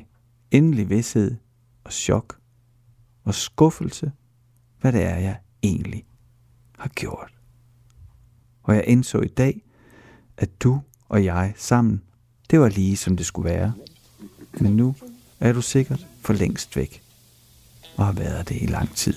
endelig 0.51 0.91
vidshed 0.91 1.37
og 1.85 1.93
chok 1.93 2.41
og 3.25 3.35
skuffelse, 3.35 4.13
hvad 4.81 4.93
det 4.93 5.03
er, 5.03 5.17
jeg 5.17 5.41
egentlig 5.63 6.05
har 6.79 6.89
gjort. 6.89 7.33
Og 8.63 8.75
jeg 8.75 8.85
indså 8.87 9.21
i 9.21 9.29
dag, 9.29 9.63
at 10.37 10.63
du 10.63 10.81
og 11.09 11.25
jeg 11.25 11.55
sammen, 11.57 12.03
det 12.51 12.61
var 12.61 12.69
lige 12.69 12.97
som 12.97 13.17
det 13.17 13.27
skulle 13.27 13.51
være. 13.51 13.73
Men 14.53 14.77
nu 14.77 14.95
er 15.41 15.53
du 15.53 15.63
sikkert 15.63 16.07
for 16.21 16.33
længst 16.33 16.77
væk, 16.77 17.03
og 17.97 18.07
har 18.07 18.13
været 18.13 18.49
det 18.49 18.63
i 18.63 18.67
lang 18.67 18.97
tid. 18.97 19.15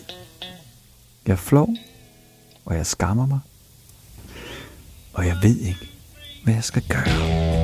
Jeg 1.28 1.40
flår, 1.40 1.76
og 2.66 2.76
jeg 2.76 2.86
skammer 2.86 3.26
mig, 3.26 3.40
og 5.14 5.28
jeg 5.28 5.38
ved 5.42 5.58
ikke, 5.58 5.90
hvad 6.44 6.54
jeg 6.54 6.64
skal 6.64 6.84
gøre. 6.90 7.63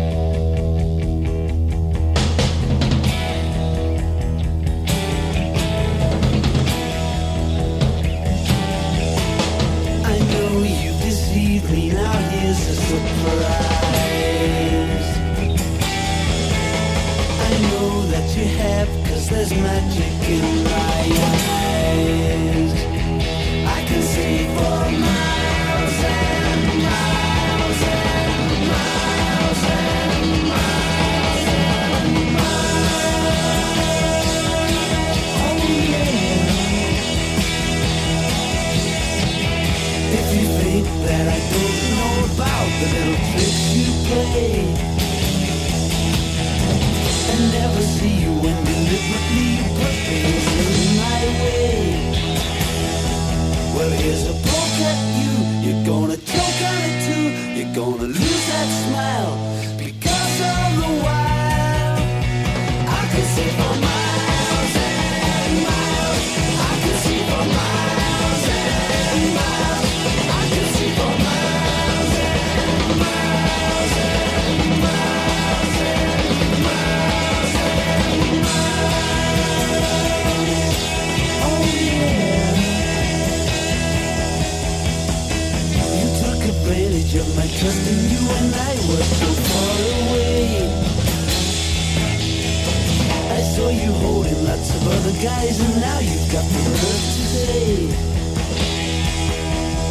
Other 95.10 95.24
guys, 95.24 95.60
and 95.60 95.82
now 95.82 96.00
you've 96.00 96.32
got 96.32 96.44
the 96.44 96.60
nerve 96.70 96.80
to 96.80 97.24
say 97.34 97.88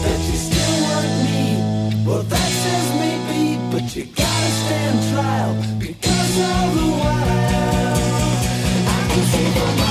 that 0.03 0.21
you 0.29 0.37
still 0.39 0.83
want 0.83 1.07
me. 1.25 2.05
Well, 2.07 2.23
that 2.23 2.51
says 2.63 2.89
maybe, 3.03 3.59
but 3.73 3.97
you 3.97 4.05
gotta 4.05 4.51
stand 4.63 4.99
trial 5.13 5.55
because 5.79 6.41
all 6.41 6.71
the 6.75 6.87
while 7.01 7.29
I 8.87 9.09
can 9.11 9.25
see 9.25 9.51
for 9.59 9.88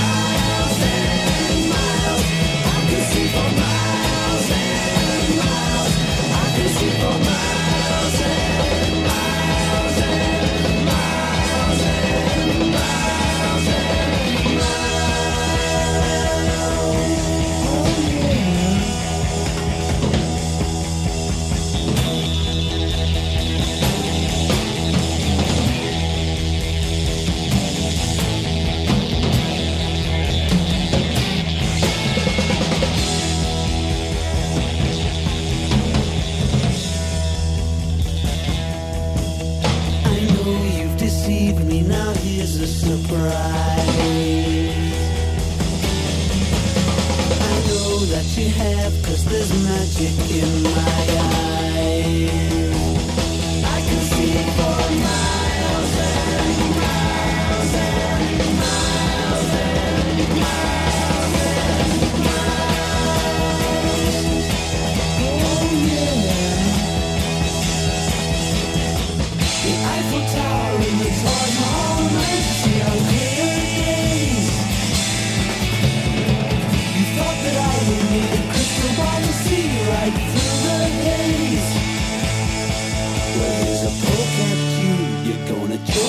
surprise. 42.68 43.88
I 47.40 47.56
know 47.68 47.98
that 48.12 48.26
you 48.36 48.48
have, 48.50 48.92
cause 49.02 49.24
there's 49.24 49.52
magic 49.64 50.14
in 50.42 50.62
my 50.62 51.04
eyes. 51.32 52.28
I 53.64 53.80
can 53.86 54.00
see 54.12 54.32
for 54.56 54.78
miles 55.02 55.37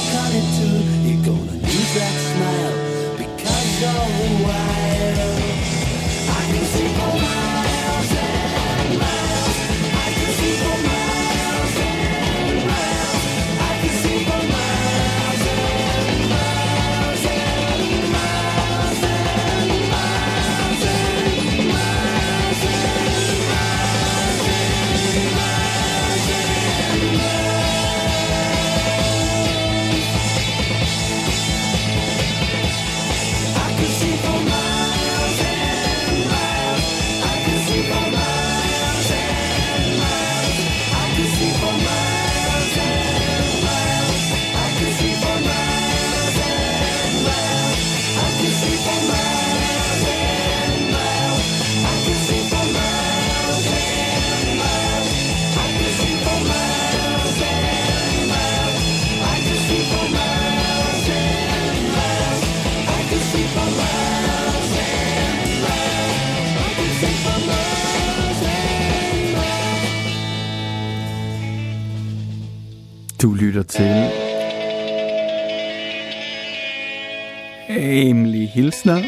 coming 0.08 0.48
to 0.58 0.69
Emily 78.74 79.08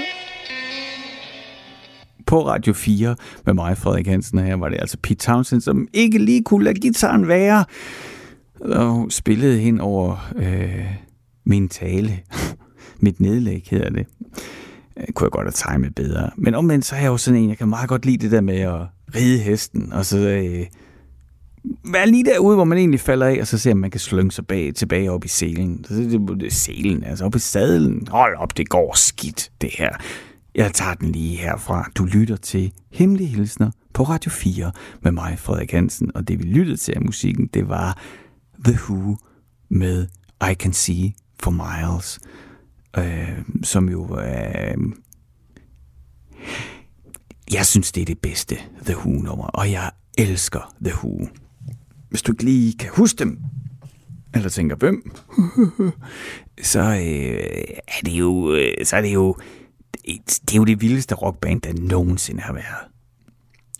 på 2.28 2.48
Radio 2.48 2.74
4 2.74 3.16
med 3.46 3.54
mig, 3.54 3.78
Frederik 3.78 4.08
Hansen, 4.08 4.38
og 4.38 4.46
her 4.46 4.56
var 4.56 4.70
det 4.70 4.78
altså 4.82 4.98
Pete 5.04 5.16
Townsend, 5.16 5.62
som 5.62 5.88
ikke 5.94 6.18
lige 6.18 6.44
kunne 6.44 6.64
lade 6.64 6.80
gitaren 6.80 7.28
være, 7.28 7.66
og 8.60 9.12
spillede 9.12 9.60
hen 9.60 9.82
over 9.82 10.32
øh, 10.36 10.86
min 11.46 11.70
tale. 11.70 12.20
Mit 13.04 13.20
nedlæg 13.20 13.68
hedder 13.72 13.90
det. 13.90 14.08
Øh, 14.98 15.08
kunne 15.14 15.26
jeg 15.26 15.32
godt 15.32 15.46
have 15.46 15.76
timet 15.76 15.96
bedre. 15.96 16.30
Men 16.38 16.56
omvendt 16.56 16.86
så 16.86 16.96
er 16.96 17.00
jeg 17.00 17.08
jo 17.08 17.18
sådan 17.18 17.40
en, 17.40 17.50
jeg 17.50 17.58
kan 17.58 17.68
meget 17.68 17.90
godt 17.90 18.06
lide 18.06 18.18
det 18.18 18.32
der 18.32 18.42
med 18.42 18.60
at 18.60 18.82
ride 19.16 19.40
hesten, 19.40 19.94
og 19.94 20.06
så 20.06 20.18
øh, 20.18 20.66
være 21.86 22.08
lige 22.08 22.26
derude, 22.26 22.56
hvor 22.56 22.64
man 22.64 22.78
egentlig 22.78 23.00
falder 23.00 23.26
af, 23.26 23.38
og 23.42 23.48
så 23.48 23.58
ser 23.58 23.74
man, 23.74 23.82
man 23.82 23.92
kan 23.92 24.00
slynge 24.00 24.32
sig 24.32 24.48
bag, 24.48 24.76
tilbage 24.76 25.12
op 25.12 25.26
i 25.26 25.28
selen. 25.28 25.86
Så 25.88 25.94
det, 25.94 26.12
det, 26.12 26.40
det 26.40 26.54
selen, 26.54 27.04
altså 27.04 27.26
op 27.26 27.36
i 27.36 27.40
sadlen. 27.40 28.08
Hold 28.08 28.38
op, 28.38 28.58
det 28.58 28.70
går 28.70 28.96
skidt, 28.96 29.52
det 29.62 29.70
her. 29.78 29.90
Jeg 30.56 30.74
tager 30.74 30.94
den 30.94 31.12
lige 31.12 31.38
herfra. 31.38 31.90
Du 31.96 32.06
lytter 32.06 32.36
til 32.36 32.72
Hemmelige 32.92 33.28
Hilsner 33.28 33.72
på 33.94 34.04
Radio 34.04 34.32
4 34.32 34.72
med 35.02 35.12
mig, 35.12 35.40
Frederik 35.40 35.72
Hansen. 35.72 36.12
Og 36.16 36.28
det 36.28 36.40
vi 36.40 36.44
lyttede 36.44 36.78
til 36.78 36.92
af 36.92 37.02
musikken, 37.02 37.48
det 37.48 37.70
var 37.70 38.02
The 38.66 38.74
Who 38.74 39.18
med 39.70 40.08
I 40.52 40.54
Can 40.54 40.74
See 40.74 41.14
for 41.40 41.52
Miles. 41.52 42.20
Øh, 42.98 43.42
som 43.64 43.90
jo. 43.90 44.20
Øh, 44.20 44.78
jeg 47.54 47.66
synes, 47.66 47.92
det 47.92 48.02
er 48.02 48.06
det 48.06 48.20
bedste 48.20 48.58
The 48.86 48.98
Who-nummer, 48.98 49.46
og 49.46 49.72
jeg 49.72 49.92
elsker 50.18 50.76
The 50.86 50.94
Who. 50.94 51.28
Hvis 52.12 52.22
du 52.22 52.32
ikke 52.32 52.44
lige 52.44 52.78
kan 52.78 52.90
huske 52.94 53.20
dem, 53.20 53.40
eller 54.34 54.50
tænker, 54.50 54.76
hvem, 54.76 55.12
så, 56.72 56.80
øh, 56.80 57.64
er 57.88 58.02
det 58.06 58.12
jo, 58.12 58.56
øh, 58.56 58.86
så 58.86 58.96
er 58.96 59.02
det 59.02 59.14
jo, 59.14 59.36
det 60.26 60.52
er 60.54 60.58
jo 60.58 60.64
det 60.64 60.82
vildeste 60.82 61.16
rockband, 61.16 61.62
der 61.62 61.74
nogensinde 61.74 62.42
har 62.42 62.54
været. 62.54 62.92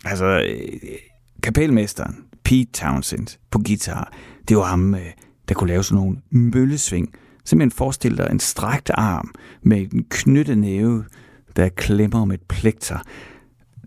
Altså, 0.04 0.24
øh, 0.24 0.98
kapelmesteren, 1.42 2.16
Pete 2.44 2.72
Townsend, 2.72 3.38
på 3.50 3.58
guitar, 3.58 4.12
det 4.48 4.56
var 4.56 4.64
ham, 4.64 4.94
øh, 4.94 5.10
der 5.48 5.54
kunne 5.54 5.68
lave 5.68 5.84
sådan 5.84 6.02
nogle 6.02 6.18
møllesving. 6.30 7.14
Simpelthen 7.44 7.70
forestil 7.76 8.18
dig 8.18 8.28
en 8.30 8.40
strakt 8.40 8.90
arm 8.94 9.34
med 9.62 9.92
en 9.92 10.04
knyttet 10.10 10.58
næve, 10.58 11.04
der 11.56 11.68
klemmer 11.68 12.20
om 12.20 12.30
et 12.30 12.42
plekter, 12.42 12.98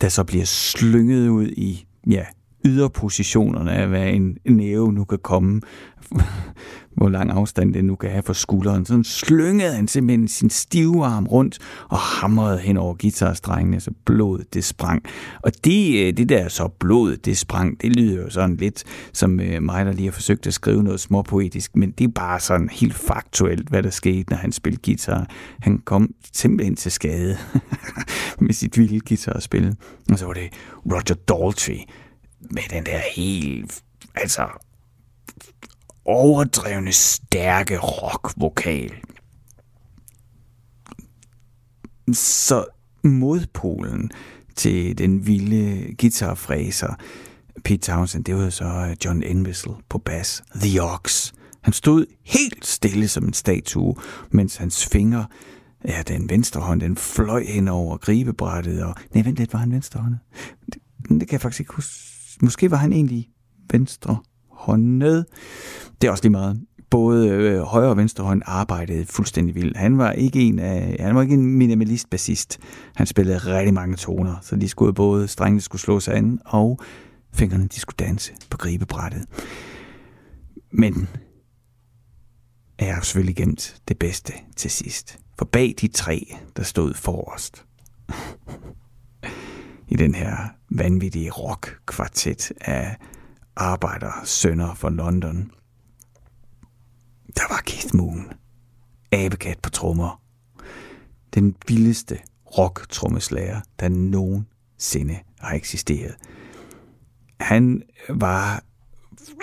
der 0.02 0.10
så 0.10 0.24
bliver 0.24 0.46
slynget 0.46 1.30
ud 1.30 1.48
i, 1.48 1.86
ja, 2.08 2.26
yderpositionerne 2.66 3.72
af, 3.72 3.88
hvad 3.88 4.08
en 4.08 4.38
næve 4.46 4.94
nu 4.94 5.04
kan 5.04 5.20
komme, 5.20 5.62
hvor 6.98 7.10
lang 7.10 7.32
afstand 7.32 7.74
det 7.74 7.86
nu 7.86 7.96
kan 7.96 8.10
have 8.10 8.24
for 8.24 8.34
skulderen. 8.34 8.86
Sådan 8.86 9.04
slyngede 9.04 9.76
han 9.76 9.88
simpelthen 9.88 10.28
sin 10.28 10.50
stive 10.50 11.06
arm 11.06 11.28
rundt 11.28 11.60
og 11.90 11.98
hamrede 11.98 12.60
hen 12.60 12.78
over 12.78 12.96
guitarstrengene, 13.02 13.80
så 13.80 13.92
blodet 14.06 14.54
det 14.54 14.64
sprang. 14.64 15.04
Og 15.44 15.52
det, 15.66 16.08
øh, 16.08 16.18
det 16.18 16.30
der 16.30 16.48
så 16.48 16.68
blodet 16.68 17.26
det 17.26 17.38
sprang, 17.38 17.82
det 17.82 17.96
lyder 17.96 18.24
jo 18.24 18.30
sådan 18.30 18.56
lidt 18.56 18.84
som 19.14 19.40
øh, 19.40 19.64
mig, 19.64 19.86
der 19.86 19.92
lige 19.92 20.06
har 20.06 20.12
forsøgt 20.12 20.48
at 20.48 20.54
skrive 20.54 20.84
noget 20.84 21.00
småpoetisk, 21.00 21.76
men 21.76 21.92
det 21.92 22.04
er 22.04 22.12
bare 22.16 22.40
sådan 22.40 22.70
helt 22.70 22.94
faktuelt, 22.94 23.70
hvad 23.70 23.84
der 23.84 23.90
skete, 23.90 24.30
når 24.30 24.38
han 24.38 24.52
spillede 24.52 24.82
guitar. 24.86 25.28
Han 25.60 25.78
kom 25.78 26.14
simpelthen 26.34 26.76
til 26.76 26.92
skade 26.92 27.38
med 28.42 28.54
sit 28.54 28.78
vilde 28.78 29.00
guitarspil. 29.00 29.76
Og 30.12 30.20
så 30.20 30.26
var 30.26 30.34
det 30.34 30.50
Roger 30.86 31.16
Daltrey, 31.28 31.80
med 32.52 32.64
den 32.70 32.86
der 32.86 33.00
helt 33.16 33.84
altså 34.16 34.48
overdrevne 36.06 36.92
stærke 36.92 37.78
rockvokal. 37.78 38.92
Så 42.14 42.66
modpolen 43.04 44.12
til 44.56 44.98
den 44.98 45.28
vilde 45.28 45.96
guitarfræser 46.00 46.94
Pete 47.64 47.78
Townsend, 47.78 48.26
det 48.26 48.36
var 48.36 48.50
så 48.50 48.66
øh, 48.66 48.96
John 49.06 49.24
Entwistle 49.24 49.74
på 49.90 49.98
bas, 49.98 50.44
The 50.56 50.84
Ox. 50.84 51.34
Han 51.62 51.74
stod 51.74 52.06
helt 52.24 52.66
stille 52.66 53.08
som 53.08 53.26
en 53.26 53.34
statue, 53.34 53.96
mens 54.32 54.56
hans 54.56 54.86
fingre, 54.86 55.26
ja, 55.88 56.02
den 56.02 56.30
venstre 56.30 56.62
hånd, 56.62 56.82
den 56.82 56.98
fløj 56.98 57.44
hen 57.44 57.68
over 57.68 57.98
gribebrættet, 57.98 58.84
og... 58.84 58.96
Nej, 59.14 59.24
vent 59.24 59.38
lidt, 59.38 59.54
var 59.54 59.60
han 59.60 59.72
venstre 59.72 60.00
hånd? 60.00 60.16
Det, 60.66 60.82
det 61.10 61.20
kan 61.20 61.32
jeg 61.32 61.42
faktisk 61.42 61.60
ikke 61.60 61.74
huske. 61.74 62.15
Måske 62.42 62.72
var 62.72 62.78
han 62.78 62.94
egentlig 62.94 63.30
venstre 63.72 64.18
håndet. 64.50 65.26
Det 66.02 66.08
er 66.08 66.12
også 66.12 66.24
lige 66.24 66.32
meget. 66.32 66.62
Både 66.90 67.30
øh, 67.30 67.60
højre 67.60 67.90
og 67.90 67.98
venstre 67.98 68.24
hånd 68.24 68.42
arbejdede 68.46 69.06
fuldstændig 69.06 69.56
vildt. 69.56 69.78
Han 69.78 69.98
var 69.98 70.12
ikke 70.12 70.40
en 70.40 70.60
af, 70.60 70.98
han 71.00 71.16
var 71.16 71.22
ikke 71.22 71.34
en 71.34 71.58
minimalist 71.58 72.10
bassist. 72.10 72.60
Han 72.96 73.08
spillede 73.08 73.38
rigtig 73.38 73.74
mange 73.74 73.96
toner, 73.96 74.36
så 74.42 74.56
de 74.56 74.70
skulle 74.70 74.94
både 74.94 75.28
strengene 75.28 75.62
skulle 75.62 75.82
slås 75.82 76.08
an, 76.08 76.40
og 76.46 76.80
fingrene 77.34 77.68
de 77.68 77.80
skulle 77.80 77.98
danse 78.00 78.34
på 78.50 78.58
gribebrættet. 78.58 79.26
Men 80.72 81.08
jeg 82.80 82.98
selvfølgelig 83.02 83.36
gemt 83.36 83.82
det 83.88 84.00
bedste 84.00 84.34
til 84.56 84.72
sidst. 84.72 85.20
For 85.38 85.46
bag 85.46 85.76
de 85.82 85.88
tre, 85.88 86.36
der 86.58 86.64
stod 86.64 86.94
forrest 86.94 87.66
i 89.88 89.96
den 89.96 90.16
her 90.16 90.38
vanvittige 90.70 91.32
rock-kvartet 91.32 92.52
af 92.62 92.98
sønder 94.24 94.74
fra 94.74 94.90
London, 94.90 95.52
der 97.36 97.44
var 97.50 97.62
Keith 97.66 97.96
Moon, 97.96 98.32
abekat 99.12 99.60
på 99.60 99.70
trommer. 99.70 100.22
Den 101.34 101.56
vildeste 101.68 102.20
rock-trommeslager, 102.58 103.62
der 103.80 103.90
nogensinde 103.90 105.20
har 105.40 105.56
eksisteret. 105.56 106.16
Han 107.40 107.84
var 108.10 108.64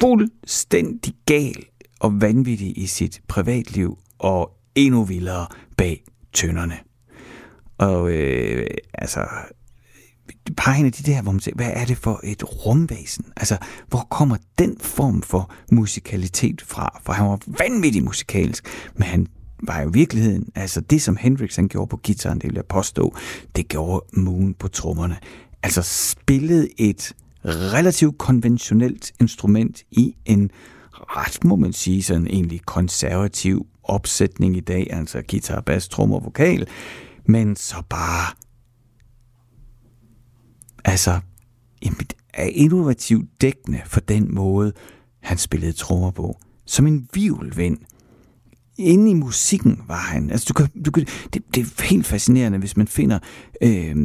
fuldstændig 0.01 1.15
gal 1.27 1.65
og 2.01 2.21
vanvittig 2.21 2.79
i 2.79 2.87
sit 2.87 3.23
privatliv, 3.29 3.99
og 4.19 4.57
endnu 4.75 5.05
vildere 5.05 5.47
bag 5.77 6.05
tønderne. 6.33 6.79
Og 7.79 8.13
øh, 8.13 8.67
altså, 8.95 9.27
bare 10.57 10.79
en 10.79 10.87
af 10.87 10.93
de 10.93 11.13
der, 11.13 11.23
hvor 11.23 11.33
man 11.33 11.41
siger, 11.41 11.55
hvad 11.55 11.71
er 11.73 11.85
det 11.85 11.99
for 11.99 12.21
et 12.25 12.67
rumvæsen? 12.67 13.25
Altså, 13.37 13.59
hvor 13.89 14.07
kommer 14.11 14.37
den 14.59 14.77
form 14.81 15.23
for 15.23 15.51
musikalitet 15.73 16.63
fra? 16.63 17.01
For 17.03 17.13
han 17.13 17.27
var 17.27 17.39
vanvittig 17.47 18.05
musikalsk, 18.05 18.67
men 18.95 19.03
han 19.03 19.27
var 19.63 19.81
jo 19.81 19.89
i 19.89 19.93
virkeligheden, 19.93 20.49
altså 20.55 20.81
det 20.81 21.03
som 21.03 21.17
Hendrix 21.17 21.57
han 21.57 21.69
gjorde 21.69 21.89
på 21.89 21.97
gitaren, 21.97 22.39
det 22.39 22.49
vil 22.49 22.55
jeg 22.55 22.65
påstå, 22.65 23.17
det 23.57 23.69
gjorde 23.69 24.07
Moon 24.13 24.55
på 24.55 24.69
trommerne. 24.69 25.17
Altså 25.63 25.83
spillede 25.83 26.69
et 26.79 27.13
relativt 27.45 28.19
konventionelt 28.19 29.13
instrument 29.21 29.83
i 29.91 30.17
en 30.25 30.51
ret, 30.93 31.45
må 31.45 31.57
man 31.57 31.73
sige, 31.73 32.03
sådan 32.03 32.27
egentlig 32.27 32.61
konservativ 32.67 33.67
opsætning 33.83 34.57
i 34.57 34.61
dag, 34.61 34.87
altså 34.91 35.23
guitar, 35.31 35.61
bass, 35.61 35.89
trommer, 35.89 36.21
vokal, 36.21 36.67
men 37.27 37.57
så 37.57 37.83
bare 37.89 38.35
altså 40.85 41.21
er 42.35 42.45
innovativt 42.45 43.41
dækkende 43.41 43.81
for 43.87 44.01
den 44.01 44.35
måde, 44.35 44.73
han 45.21 45.39
spillede 45.39 45.73
trommer 45.73 46.11
på. 46.11 46.39
Som 46.67 46.87
en 46.87 47.09
vivlvind. 47.15 47.79
Inde 48.79 49.11
i 49.11 49.15
musikken 49.15 49.81
var 49.89 49.99
han. 49.99 50.31
Altså, 50.31 50.47
du 50.49 50.55
kan, 50.55 50.83
du 50.85 50.91
kan, 50.91 51.07
det, 51.35 51.43
det 51.55 51.61
er 51.63 51.83
helt 51.85 52.07
fascinerende, 52.07 52.59
hvis 52.59 52.77
man 52.77 52.89
finder 52.89 53.19
øh, 53.63 53.97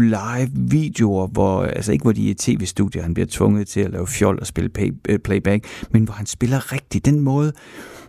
live 0.00 0.50
videoer, 0.54 1.26
hvor, 1.26 1.62
altså 1.62 1.92
ikke 1.92 2.02
hvor 2.02 2.12
de 2.12 2.26
er 2.26 2.30
i 2.30 2.34
tv-studier, 2.34 3.02
han 3.02 3.14
bliver 3.14 3.26
tvunget 3.30 3.68
til 3.68 3.80
at 3.80 3.90
lave 3.90 4.06
fjol 4.06 4.38
og 4.40 4.46
spille 4.46 4.68
pay, 4.68 4.92
øh, 5.08 5.18
playback, 5.18 5.66
men 5.90 6.04
hvor 6.04 6.14
han 6.14 6.26
spiller 6.26 6.72
rigtigt. 6.72 7.04
Den 7.04 7.20
måde, 7.20 7.52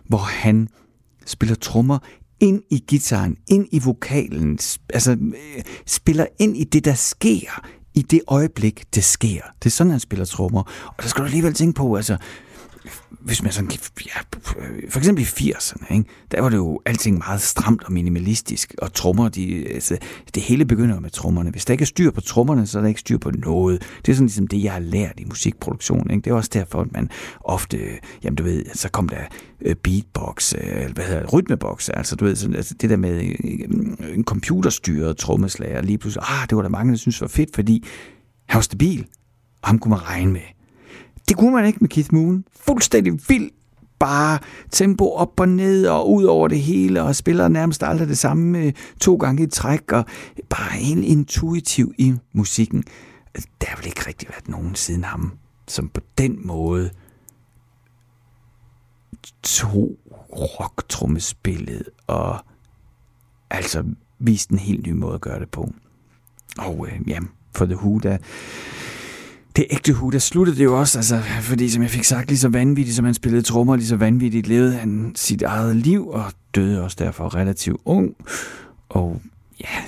hvor 0.04 0.18
han 0.18 0.68
spiller 1.26 1.56
trommer 1.56 1.98
ind 2.40 2.62
i 2.70 2.84
gitaren, 2.88 3.36
ind 3.48 3.66
i 3.72 3.78
vokalen, 3.84 4.58
altså 4.94 5.12
øh, 5.12 5.62
spiller 5.86 6.26
ind 6.38 6.56
i 6.56 6.64
det, 6.64 6.84
der 6.84 6.94
sker 6.94 7.66
i 7.94 8.02
det 8.02 8.20
øjeblik, 8.28 8.84
det 8.94 9.04
sker. 9.04 9.40
Det 9.62 9.66
er 9.66 9.70
sådan, 9.70 9.90
han 9.90 10.00
spiller 10.00 10.24
trommer. 10.24 10.62
Og 10.86 11.02
der 11.02 11.08
skal 11.08 11.20
du 11.20 11.26
alligevel 11.26 11.54
tænke 11.54 11.76
på, 11.76 11.94
altså, 11.94 12.16
hvis 13.20 13.42
man 13.42 13.52
sådan, 13.52 13.70
ja, 14.06 14.20
for 14.90 14.98
eksempel 14.98 15.22
i 15.22 15.26
80'erne, 15.26 15.94
ikke, 15.94 16.08
der 16.30 16.40
var 16.40 16.48
det 16.48 16.56
jo 16.56 16.80
alting 16.86 17.18
meget 17.18 17.40
stramt 17.40 17.84
og 17.84 17.92
minimalistisk, 17.92 18.74
og 18.78 18.92
trommer, 18.92 19.28
de, 19.28 19.68
altså, 19.68 19.98
det 20.34 20.42
hele 20.42 20.64
begynder 20.64 21.00
med 21.00 21.10
trommerne. 21.10 21.50
Hvis 21.50 21.64
der 21.64 21.72
ikke 21.72 21.82
er 21.82 21.86
styr 21.86 22.10
på 22.10 22.20
trommerne, 22.20 22.66
så 22.66 22.78
er 22.78 22.82
der 22.82 22.88
ikke 22.88 23.00
styr 23.00 23.18
på 23.18 23.30
noget. 23.30 23.82
Det 24.06 24.12
er 24.12 24.16
sådan 24.16 24.26
ligesom 24.26 24.46
det, 24.46 24.62
jeg 24.62 24.72
har 24.72 24.80
lært 24.80 25.12
i 25.18 25.24
musikproduktion. 25.24 26.10
Ikke? 26.10 26.22
Det 26.22 26.30
er 26.30 26.34
også 26.34 26.50
derfor, 26.52 26.80
at 26.80 26.92
man 26.92 27.10
ofte, 27.40 27.78
jamen 28.24 28.36
du 28.36 28.42
ved, 28.42 28.64
så 28.74 28.88
kom 28.88 29.08
der 29.08 29.20
øh, 29.60 29.76
beatbox, 29.76 30.54
øh, 30.54 30.60
eller 30.62 30.94
hvad 30.94 31.04
hedder 31.04 31.26
rytmebox, 31.26 31.88
altså 31.88 32.16
du 32.16 32.24
ved, 32.24 32.36
sådan, 32.36 32.56
altså, 32.56 32.74
det 32.80 32.90
der 32.90 32.96
med 32.96 33.24
øh, 33.24 34.14
en 34.14 34.24
computerstyret 34.24 35.16
trommeslager, 35.16 35.82
lige 35.82 35.98
pludselig, 35.98 36.24
ah, 36.28 36.48
det 36.48 36.56
var 36.56 36.62
der 36.62 36.68
mange, 36.68 36.92
der 36.92 36.98
synes 36.98 37.20
var 37.20 37.26
fedt, 37.26 37.54
fordi 37.54 37.84
han 38.48 38.56
var 38.56 38.62
stabil, 38.62 39.06
og 39.62 39.68
ham 39.68 39.78
kunne 39.78 39.90
man 39.90 40.08
regne 40.08 40.32
med. 40.32 40.53
Det 41.28 41.36
kunne 41.36 41.52
man 41.52 41.66
ikke 41.66 41.78
med 41.80 41.88
Keith 41.88 42.14
Moon. 42.14 42.44
Fuldstændig 42.60 43.20
vild 43.28 43.50
bare 43.98 44.38
tempo 44.70 45.10
op 45.10 45.40
og 45.40 45.48
ned 45.48 45.86
og 45.86 46.12
ud 46.12 46.24
over 46.24 46.48
det 46.48 46.60
hele, 46.60 47.02
og 47.02 47.16
spiller 47.16 47.48
nærmest 47.48 47.82
aldrig 47.82 48.08
det 48.08 48.18
samme 48.18 48.58
øh, 48.58 48.72
to 49.00 49.16
gange 49.16 49.42
i 49.42 49.46
træk, 49.46 49.92
og 49.92 50.04
bare 50.48 50.78
helt 50.78 51.04
intuitiv 51.04 51.92
i 51.98 52.14
musikken. 52.32 52.84
Der 53.60 53.66
har 53.66 53.76
vel 53.76 53.86
ikke 53.86 54.06
rigtig 54.06 54.28
været 54.28 54.48
nogen 54.48 54.74
siden 54.74 55.04
ham, 55.04 55.32
som 55.68 55.88
på 55.88 56.00
den 56.18 56.46
måde 56.46 56.90
tog 59.42 59.96
rocktrommespillet 60.60 61.88
og 62.06 62.38
altså 63.50 63.84
viste 64.18 64.52
en 64.52 64.58
helt 64.58 64.86
ny 64.86 64.90
måde 64.90 65.14
at 65.14 65.20
gøre 65.20 65.40
det 65.40 65.50
på. 65.50 65.72
Og 66.58 66.86
øh, 66.88 67.08
ja, 67.08 67.18
for 67.54 67.64
The 67.64 67.76
Who, 67.76 67.98
der 67.98 68.18
det 69.56 69.66
ægte 69.70 69.92
hu, 69.92 70.10
der 70.10 70.18
sluttede 70.18 70.58
det 70.58 70.64
jo 70.64 70.80
også, 70.80 70.98
altså, 70.98 71.20
fordi 71.40 71.70
som 71.70 71.82
jeg 71.82 71.90
fik 71.90 72.04
sagt, 72.04 72.28
lige 72.28 72.38
så 72.38 72.48
vanvittigt 72.48 72.96
som 72.96 73.04
han 73.04 73.14
spillede 73.14 73.42
trommer, 73.42 73.76
lige 73.76 73.86
så 73.86 73.96
vanvittigt 73.96 74.46
levede 74.46 74.74
han 74.74 75.12
sit 75.14 75.42
eget 75.42 75.76
liv, 75.76 76.08
og 76.08 76.32
døde 76.54 76.82
også 76.82 76.96
derfor 77.00 77.34
relativt 77.34 77.80
ung. 77.84 78.14
Og 78.88 79.22
ja, 79.60 79.82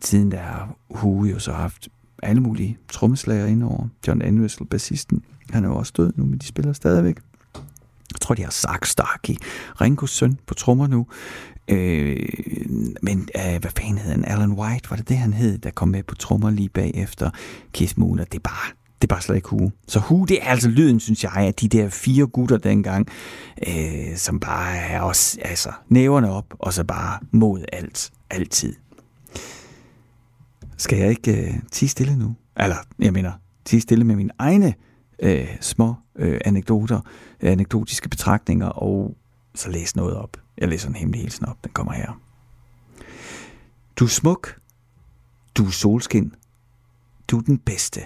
tiden 0.00 0.30
der 0.30 0.38
har 0.38 0.76
Hu 0.90 1.24
jo 1.24 1.38
så 1.38 1.52
haft 1.52 1.88
alle 2.22 2.42
mulige 2.42 2.78
trommeslager 2.88 3.46
indover. 3.46 3.88
John 4.06 4.22
Entwistle, 4.22 4.66
bassisten, 4.66 5.22
han 5.50 5.64
er 5.64 5.68
jo 5.68 5.76
også 5.76 5.92
død 5.96 6.12
nu, 6.16 6.26
men 6.26 6.38
de 6.38 6.46
spiller 6.46 6.72
stadigvæk. 6.72 7.16
Jeg 8.12 8.20
tror, 8.20 8.34
de 8.34 8.42
har 8.42 8.50
Zach 8.50 8.90
Starkey, 8.90 9.34
Ringos 9.80 10.10
søn, 10.10 10.38
på 10.46 10.54
trommer 10.54 10.86
nu. 10.86 11.06
Øh, 11.68 12.28
men 13.02 13.28
øh, 13.36 13.60
hvad 13.60 13.70
fanden 13.76 13.98
hed 13.98 14.10
han? 14.10 14.24
Alan 14.24 14.52
White, 14.52 14.90
var 14.90 14.96
det 14.96 15.08
det, 15.08 15.16
han 15.16 15.32
hed, 15.32 15.58
der 15.58 15.70
kom 15.70 15.88
med 15.88 16.02
på 16.02 16.14
trommer 16.14 16.50
lige 16.50 16.68
bagefter 16.68 17.30
Keith 17.72 17.98
Moon, 17.98 18.18
og 18.18 18.26
det 18.32 18.38
er 18.38 18.42
bare 18.42 18.81
det 19.02 19.08
bare 19.08 19.22
slet 19.22 19.36
ikke 19.36 19.48
Hue. 19.48 19.72
Så 19.88 20.00
Hu, 20.00 20.24
det 20.24 20.42
er 20.42 20.46
altså 20.46 20.68
lyden, 20.68 21.00
synes 21.00 21.24
jeg, 21.24 21.32
af 21.36 21.54
de 21.54 21.68
der 21.68 21.88
fire 21.88 22.26
gutter 22.26 22.56
dengang, 22.56 23.08
øh, 23.68 24.16
som 24.16 24.40
bare 24.40 24.76
er 24.76 25.00
også, 25.00 25.38
altså, 25.42 25.72
næverne 25.88 26.30
op, 26.30 26.54
og 26.58 26.72
så 26.72 26.84
bare 26.84 27.18
mod 27.30 27.64
alt, 27.72 28.12
altid. 28.30 28.74
Skal 30.76 30.98
jeg 30.98 31.10
ikke 31.10 31.46
øh, 31.46 31.54
tige 31.72 31.88
stille 31.88 32.16
nu? 32.16 32.34
Eller, 32.56 32.76
jeg 32.98 33.12
mener, 33.12 33.32
tige 33.64 33.80
stille 33.80 34.04
med 34.04 34.16
mine 34.16 34.30
egne 34.38 34.74
øh, 35.22 35.56
små 35.60 35.94
øh, 36.16 36.40
anekdoter, 36.44 37.00
øh, 37.40 37.52
anekdotiske 37.52 38.08
betragtninger, 38.08 38.66
og 38.66 39.16
så 39.54 39.70
læse 39.70 39.96
noget 39.96 40.16
op. 40.16 40.36
Jeg 40.58 40.68
læser 40.68 40.88
en 40.88 40.94
hemmelig 40.94 41.20
hilsen 41.20 41.46
op, 41.46 41.64
den 41.64 41.72
kommer 41.72 41.92
her. 41.92 42.20
Du 43.96 44.04
er 44.04 44.08
smuk. 44.08 44.58
Du 45.54 45.66
er 45.66 45.70
solskin. 45.70 46.34
Du 47.28 47.38
er 47.38 47.42
den 47.42 47.58
bedste. 47.58 48.00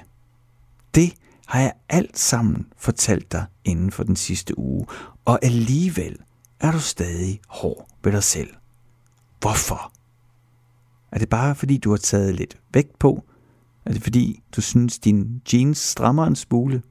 Det 0.97 1.15
har 1.47 1.61
jeg 1.61 1.73
alt 1.89 2.19
sammen 2.19 2.67
fortalt 2.77 3.33
dig 3.33 3.45
inden 3.65 3.91
for 3.91 4.03
den 4.05 4.17
sidste 4.17 4.59
uge, 4.59 4.87
og 5.25 5.39
alligevel 5.43 6.17
er 6.61 6.73
du 6.73 6.81
stadig 6.81 7.41
hård 7.49 7.89
ved 8.05 8.13
dig 8.13 8.23
selv. 8.23 8.49
Hvorfor? 9.41 9.93
Er 11.13 11.19
det 11.19 11.29
bare 11.29 11.55
fordi, 11.55 11.77
du 11.77 11.91
har 11.91 11.97
taget 11.97 12.35
lidt 12.35 12.59
vægt 12.73 12.99
på? 12.99 13.25
Er 13.85 13.93
det 13.93 14.03
fordi, 14.03 14.43
du 14.57 14.61
synes, 14.61 14.99
din 14.99 15.43
jeans 15.53 15.79
strammer 15.79 16.27
en 16.27 16.37
smule? 16.37 16.83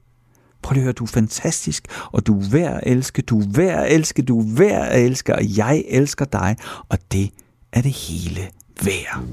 Prøv 0.62 0.72
lige 0.72 0.80
at 0.80 0.84
høre, 0.84 0.92
du 0.92 1.04
er 1.04 1.08
fantastisk, 1.08 1.86
og 2.12 2.26
du 2.26 2.40
er 2.40 2.50
værd 2.50 2.74
at 2.74 2.92
elske, 2.92 3.22
du 3.22 3.40
er 3.40 3.46
værd 3.48 3.84
at 3.84 3.92
elske, 3.92 4.22
du 4.22 4.40
er 4.40 4.56
værd 4.56 4.88
at 4.88 5.04
elske, 5.04 5.34
og 5.34 5.56
jeg 5.56 5.84
elsker 5.88 6.24
dig, 6.24 6.56
og 6.88 6.98
det 7.12 7.30
er 7.72 7.82
det 7.82 7.92
hele 7.92 8.40
værd. 8.82 9.24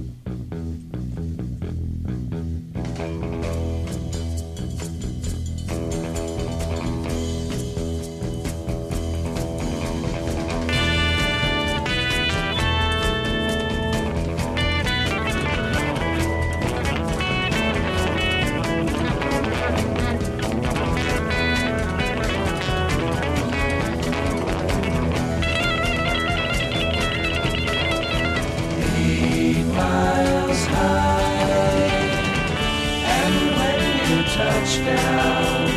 Touchdown, 34.34 35.70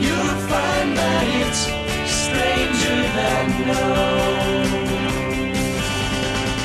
you'll 0.00 0.36
find 0.48 0.96
that 0.96 1.24
it's 1.42 1.62
stranger 2.08 2.98
than 3.18 3.46
known. 3.68 4.64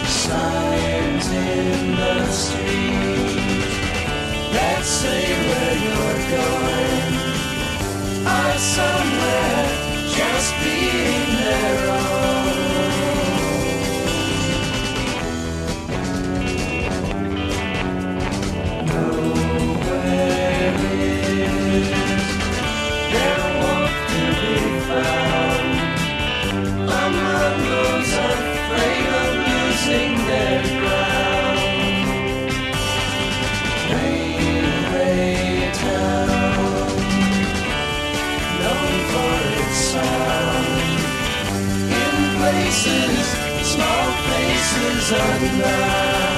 Signs 0.07 1.27
in 1.27 1.95
the 2.01 2.15
street 2.31 3.35
that 4.55 4.81
say 4.83 5.23
where 5.49 5.75
you're 5.85 6.21
going 6.39 7.11
are 8.25 8.57
somewhere 8.57 9.65
just 10.15 10.49
being 10.63 11.27
their 11.43 11.96
faces, 42.87 43.29
small 43.73 44.11
faces 44.27 45.11
unknown. 45.11 46.36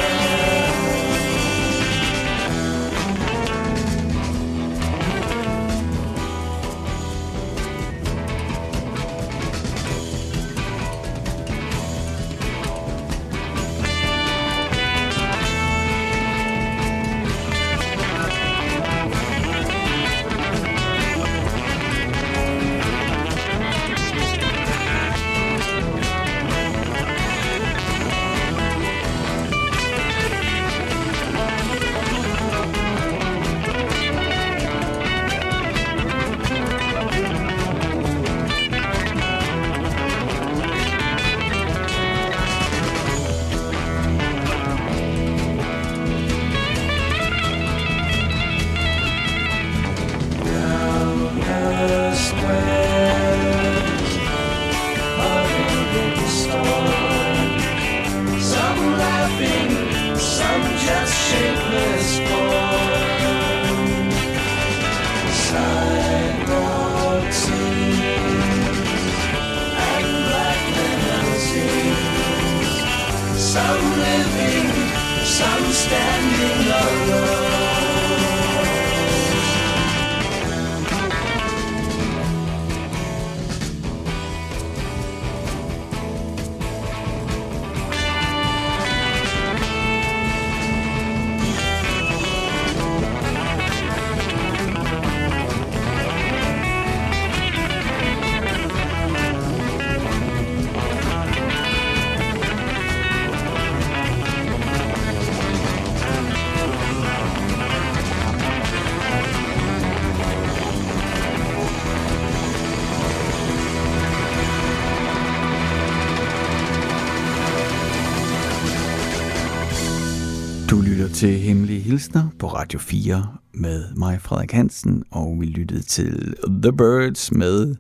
Pilsner 122.00 122.30
på 122.40 122.48
Radio 122.48 122.80
4 122.80 123.28
med 123.54 123.96
mig, 123.96 124.22
Frederik 124.22 124.52
Hansen, 124.52 125.04
og 125.12 125.38
vi 125.40 125.46
lyttede 125.46 125.82
til 125.82 126.36
The 126.64 126.74
Birds 126.74 127.32
med 127.32 127.76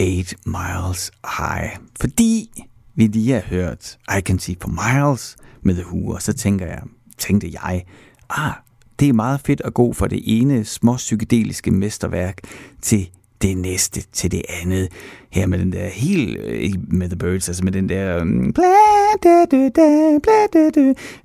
8 0.00 0.36
Miles 0.46 1.10
High. 1.38 1.70
Fordi 2.00 2.62
vi 2.94 3.06
lige 3.06 3.32
har 3.32 3.40
hørt 3.40 3.98
I 4.18 4.20
Can 4.20 4.38
See 4.38 4.56
For 4.60 4.68
Miles 4.68 5.36
med 5.62 5.74
The 5.74 5.86
Who, 5.86 6.08
og 6.08 6.22
så 6.22 6.32
tænker 6.32 6.66
jeg, 6.66 6.82
tænkte 7.18 7.50
jeg, 7.52 7.84
ah, 8.30 8.52
det 9.00 9.08
er 9.08 9.12
meget 9.12 9.40
fedt 9.40 9.62
at 9.64 9.74
gå 9.74 9.92
fra 9.92 10.08
det 10.08 10.22
ene 10.24 10.64
små 10.64 10.96
psykedeliske 10.96 11.70
mesterværk 11.70 12.38
til 12.82 13.10
det 13.42 13.58
næste 13.58 14.02
til 14.12 14.30
det 14.30 14.42
andet. 14.62 14.88
Her 15.30 15.46
med 15.46 15.58
den 15.58 15.72
der 15.72 15.86
helt 15.86 16.40
øh, 16.40 16.70
med 16.88 17.08
The 17.08 17.16
Birds, 17.16 17.48
altså 17.48 17.64
med 17.64 17.72
den 17.72 17.88
der 17.88 18.16
øh, 18.16 18.52
da, 18.56 18.60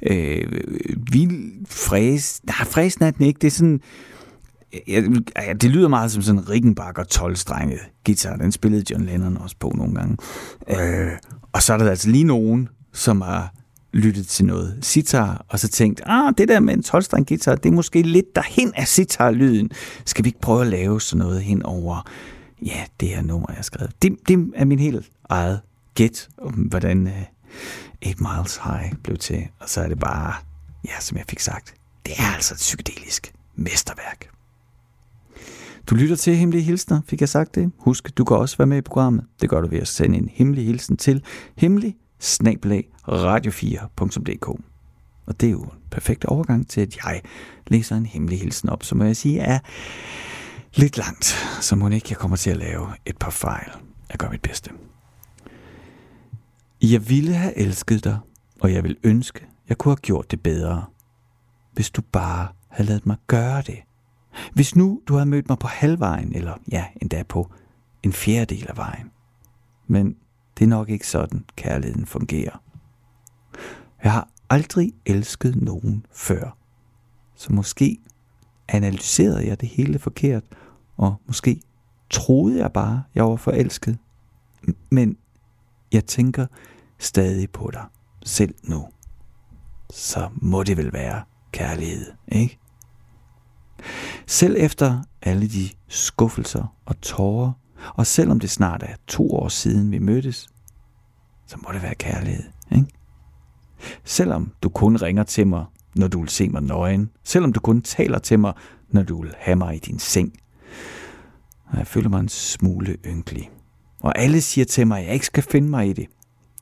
øh, 0.01 0.51
vild 1.11 1.65
fræs. 1.67 2.41
Nej, 2.45 2.65
fræsen 2.65 3.03
er 3.03 3.11
den 3.11 3.25
ikke. 3.25 3.37
Det 3.41 3.47
er 3.47 3.51
sådan... 3.51 3.81
Ja, 4.87 5.03
ja, 5.35 5.53
det 5.53 5.69
lyder 5.69 5.87
meget 5.87 6.11
som 6.11 6.21
sådan 6.21 6.41
en 6.41 6.49
Rickenbacker 6.49 7.03
12-strenget 7.03 7.79
guitar. 8.05 8.35
Den 8.35 8.51
spillede 8.51 8.83
John 8.91 9.05
Lennon 9.05 9.37
også 9.37 9.55
på 9.59 9.73
nogle 9.75 9.95
gange. 9.95 10.17
Øh, 10.69 11.11
og 11.53 11.63
så 11.63 11.73
er 11.73 11.77
der 11.77 11.89
altså 11.89 12.09
lige 12.09 12.23
nogen, 12.23 12.69
som 12.93 13.21
har 13.21 13.53
lyttet 13.97 14.27
til 14.27 14.45
noget 14.45 14.79
sitar, 14.81 15.45
og 15.49 15.59
så 15.59 15.67
tænkt, 15.67 16.01
ah, 16.05 16.33
det 16.37 16.47
der 16.47 16.59
med 16.59 16.73
en 16.73 16.83
12 16.83 17.03
guitar, 17.27 17.55
det 17.55 17.69
er 17.69 17.73
måske 17.73 18.01
lidt 18.01 18.35
derhen 18.35 18.73
af 18.75 18.87
sitar-lyden. 18.87 19.71
Skal 20.05 20.23
vi 20.23 20.27
ikke 20.27 20.41
prøve 20.41 20.61
at 20.61 20.67
lave 20.67 21.01
sådan 21.01 21.25
noget 21.25 21.43
hen 21.43 21.63
over, 21.63 22.09
ja, 22.65 22.83
det 22.99 23.09
her 23.09 23.21
nummer, 23.21 23.47
jeg 23.49 23.55
har 23.55 23.63
skrevet. 23.63 23.91
Det, 24.01 24.15
det 24.27 24.51
er 24.55 24.65
min 24.65 24.79
helt 24.79 25.09
eget 25.29 25.61
gæt 25.95 26.29
om, 26.37 26.53
hvordan 26.53 27.07
øh, 27.07 27.13
uh, 28.05 28.09
8 28.09 28.23
Miles 28.23 28.59
High 28.63 28.93
blev 29.03 29.17
til. 29.17 29.47
Og 29.59 29.69
så 29.69 29.81
er 29.81 29.87
det 29.87 29.99
bare, 29.99 30.33
ja, 30.85 30.99
som 30.99 31.17
jeg 31.17 31.25
fik 31.29 31.39
sagt, 31.39 31.73
det 32.05 32.13
er 32.17 32.35
altså 32.35 32.53
et 32.53 32.57
psykedelisk 32.57 33.33
mesterværk. 33.55 34.29
Du 35.89 35.95
lytter 35.95 36.15
til 36.15 36.35
Hemmelige 36.35 36.63
Hilsner, 36.63 37.01
fik 37.07 37.21
jeg 37.21 37.29
sagt 37.29 37.55
det. 37.55 37.71
Husk, 37.77 38.17
du 38.17 38.25
kan 38.25 38.37
også 38.37 38.57
være 38.57 38.67
med 38.67 38.77
i 38.77 38.81
programmet. 38.81 39.25
Det 39.41 39.49
gør 39.49 39.61
du 39.61 39.67
ved 39.67 39.79
at 39.79 39.87
sende 39.87 40.17
en 40.17 40.29
hemmelig 40.33 40.65
hilsen 40.65 40.97
til 40.97 41.23
hemmelig 41.55 41.95
radio4.dk. 43.07 44.47
Og 45.25 45.41
det 45.41 45.47
er 45.47 45.51
jo 45.51 45.61
en 45.61 45.79
perfekt 45.91 46.25
overgang 46.25 46.67
til, 46.67 46.81
at 46.81 46.97
jeg 46.97 47.21
læser 47.67 47.95
en 47.95 48.05
hemmelig 48.05 48.39
hilsen 48.39 48.69
op, 48.69 48.83
som 48.83 48.97
må 48.97 49.03
jeg 49.03 49.17
sige 49.17 49.39
er 49.39 49.59
lidt 50.73 50.97
langt, 50.97 51.25
så 51.61 51.75
må 51.75 51.89
ikke 51.89 52.07
jeg 52.09 52.17
kommer 52.17 52.37
til 52.37 52.49
at 52.49 52.57
lave 52.57 52.87
et 53.05 53.17
par 53.17 53.31
fejl. 53.31 53.71
Jeg 54.09 54.17
gør 54.17 54.29
mit 54.29 54.41
bedste. 54.41 54.71
Jeg 56.81 57.09
ville 57.09 57.33
have 57.33 57.57
elsket 57.57 58.03
dig, 58.03 58.19
og 58.59 58.73
jeg 58.73 58.83
vil 58.83 58.97
ønske, 59.03 59.45
jeg 59.69 59.77
kunne 59.77 59.91
have 59.91 60.01
gjort 60.01 60.31
det 60.31 60.41
bedre, 60.41 60.85
hvis 61.73 61.89
du 61.89 62.01
bare 62.01 62.47
havde 62.67 62.87
ladet 62.87 63.05
mig 63.05 63.17
gøre 63.27 63.61
det. 63.61 63.79
Hvis 64.53 64.75
nu 64.75 65.01
du 65.07 65.13
havde 65.13 65.25
mødt 65.25 65.49
mig 65.49 65.59
på 65.59 65.67
halvvejen, 65.67 66.35
eller 66.35 66.53
ja, 66.71 66.85
endda 67.01 67.23
på 67.23 67.51
en 68.03 68.13
fjerdedel 68.13 68.65
af 68.69 68.77
vejen. 68.77 69.11
Men 69.87 70.15
det 70.57 70.63
er 70.63 70.67
nok 70.67 70.89
ikke 70.89 71.07
sådan, 71.07 71.45
kærligheden 71.55 72.05
fungerer. 72.05 72.63
Jeg 74.03 74.11
har 74.11 74.29
aldrig 74.49 74.93
elsket 75.05 75.55
nogen 75.55 76.05
før. 76.11 76.57
Så 77.35 77.53
måske 77.53 77.97
analyserede 78.67 79.47
jeg 79.47 79.61
det 79.61 79.69
hele 79.69 79.99
forkert, 79.99 80.43
og 80.97 81.15
måske 81.25 81.61
troede 82.09 82.59
jeg 82.59 82.73
bare, 82.73 83.03
jeg 83.15 83.25
var 83.25 83.35
forelsket. 83.35 83.97
Men 84.89 85.17
jeg 85.91 86.05
tænker 86.05 86.45
stadig 86.99 87.49
på 87.51 87.69
dig, 87.73 87.85
selv 88.23 88.55
nu. 88.63 88.87
Så 89.89 90.29
må 90.35 90.63
det 90.63 90.77
vel 90.77 90.93
være 90.93 91.23
kærlighed, 91.51 92.11
ikke? 92.27 92.59
Selv 94.27 94.55
efter 94.59 95.03
alle 95.21 95.47
de 95.47 95.69
skuffelser 95.87 96.75
og 96.85 97.01
tårer, 97.01 97.51
og 97.95 98.07
selvom 98.07 98.39
det 98.39 98.49
snart 98.49 98.83
er 98.83 98.95
to 99.07 99.31
år 99.31 99.47
siden 99.47 99.91
vi 99.91 99.99
mødtes, 99.99 100.49
så 101.47 101.57
må 101.57 101.71
det 101.73 101.83
være 101.83 101.95
kærlighed, 101.95 102.43
ikke? 102.71 102.87
Selvom 104.03 104.53
du 104.63 104.69
kun 104.69 104.95
ringer 104.95 105.23
til 105.23 105.47
mig, 105.47 105.65
når 105.95 106.07
du 106.07 106.19
vil 106.19 106.29
se 106.29 106.49
mig 106.49 106.63
nøgen, 106.63 107.09
selvom 107.23 107.53
du 107.53 107.59
kun 107.59 107.81
taler 107.81 108.19
til 108.19 108.39
mig, 108.39 108.53
når 108.89 109.03
du 109.03 109.21
vil 109.21 109.33
have 109.37 109.55
mig 109.55 109.75
i 109.75 109.79
din 109.79 109.99
seng. 109.99 110.33
Og 111.65 111.77
jeg 111.77 111.87
føler 111.87 112.09
mig 112.09 112.19
en 112.19 112.29
smule 112.29 112.97
ynkelig. 113.05 113.51
Og 114.01 114.17
alle 114.17 114.41
siger 114.41 114.65
til 114.65 114.87
mig, 114.87 114.99
at 114.99 115.05
jeg 115.05 115.13
ikke 115.13 115.25
skal 115.25 115.43
finde 115.43 115.69
mig 115.69 115.89
i 115.89 115.93
det. 115.93 116.07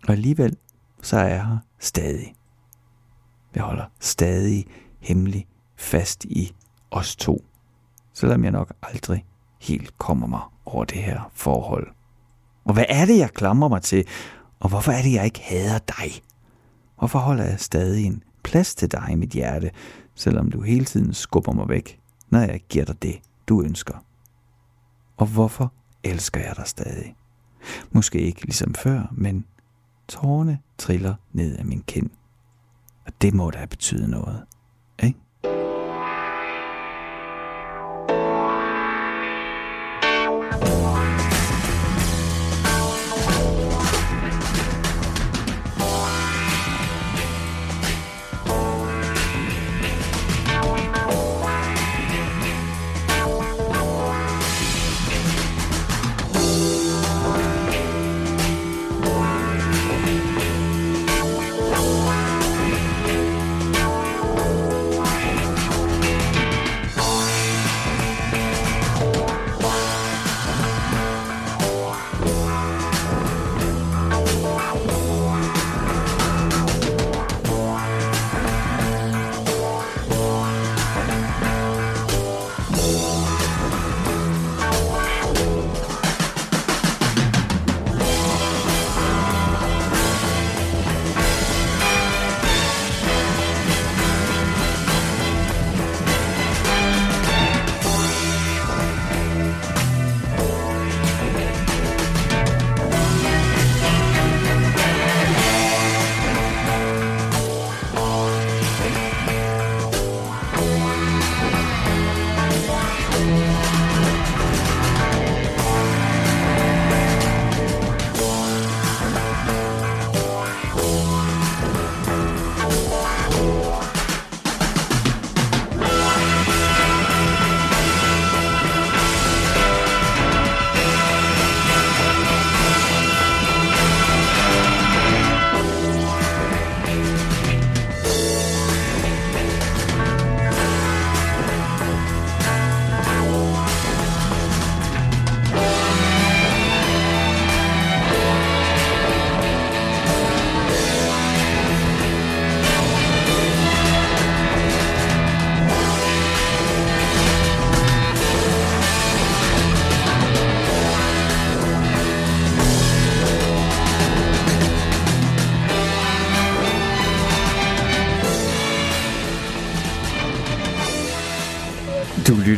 Og 0.08 0.14
alligevel, 0.14 0.58
så 1.02 1.18
er 1.18 1.28
jeg 1.28 1.48
her 1.48 1.58
stadig. 1.80 2.36
Jeg 3.56 3.64
holder 3.64 3.86
stadig 4.00 4.66
hemmelig 5.00 5.48
fast 5.76 6.26
i 6.26 6.56
os 6.92 7.16
to. 7.16 7.46
Selvom 8.14 8.44
jeg 8.44 8.52
nok 8.52 8.74
aldrig 8.82 9.26
helt 9.60 9.98
kommer 9.98 10.28
mig 10.28 10.42
over 10.66 10.86
det 10.86 10.98
her 10.98 11.32
forhold. 11.34 11.88
Og 12.66 12.74
hvad 12.74 12.86
er 12.90 13.06
det, 13.06 13.18
jeg 13.18 13.30
klamrer 13.30 13.70
mig 13.70 13.82
til? 13.82 14.08
Og 14.60 14.70
hvorfor 14.70 14.92
er 14.92 15.02
det, 15.02 15.14
jeg 15.14 15.26
ikke 15.26 15.42
hader 15.42 15.80
dig? 15.80 16.22
Hvorfor 16.98 17.20
holder 17.20 17.44
jeg 17.44 17.60
stadig 17.60 18.06
en 18.06 18.24
plads 18.44 18.76
til 18.76 18.92
dig 18.92 19.08
i 19.12 19.16
mit 19.16 19.30
hjerte, 19.30 19.72
selvom 20.16 20.52
du 20.52 20.62
hele 20.62 20.86
tiden 20.86 21.14
skubber 21.14 21.52
mig 21.52 21.70
væk, 21.70 22.00
når 22.30 22.40
jeg 22.40 22.62
giver 22.70 22.86
dig 22.86 23.02
det, 23.02 23.20
du 23.48 23.62
ønsker? 23.62 24.06
Og 25.18 25.28
hvorfor 25.28 25.74
elsker 26.04 26.40
jeg 26.42 26.56
dig 26.56 26.68
stadig? 26.68 27.16
Måske 27.92 28.20
ikke 28.20 28.44
ligesom 28.44 28.74
før, 28.74 29.08
men 29.12 29.46
tårerne 30.08 30.60
triller 30.78 31.16
ned 31.34 31.58
af 31.58 31.66
min 31.66 31.84
kind. 31.88 32.10
Og 33.06 33.12
det 33.22 33.34
må 33.34 33.52
da 33.52 33.66
betyde 33.66 34.12
noget, 34.12 34.44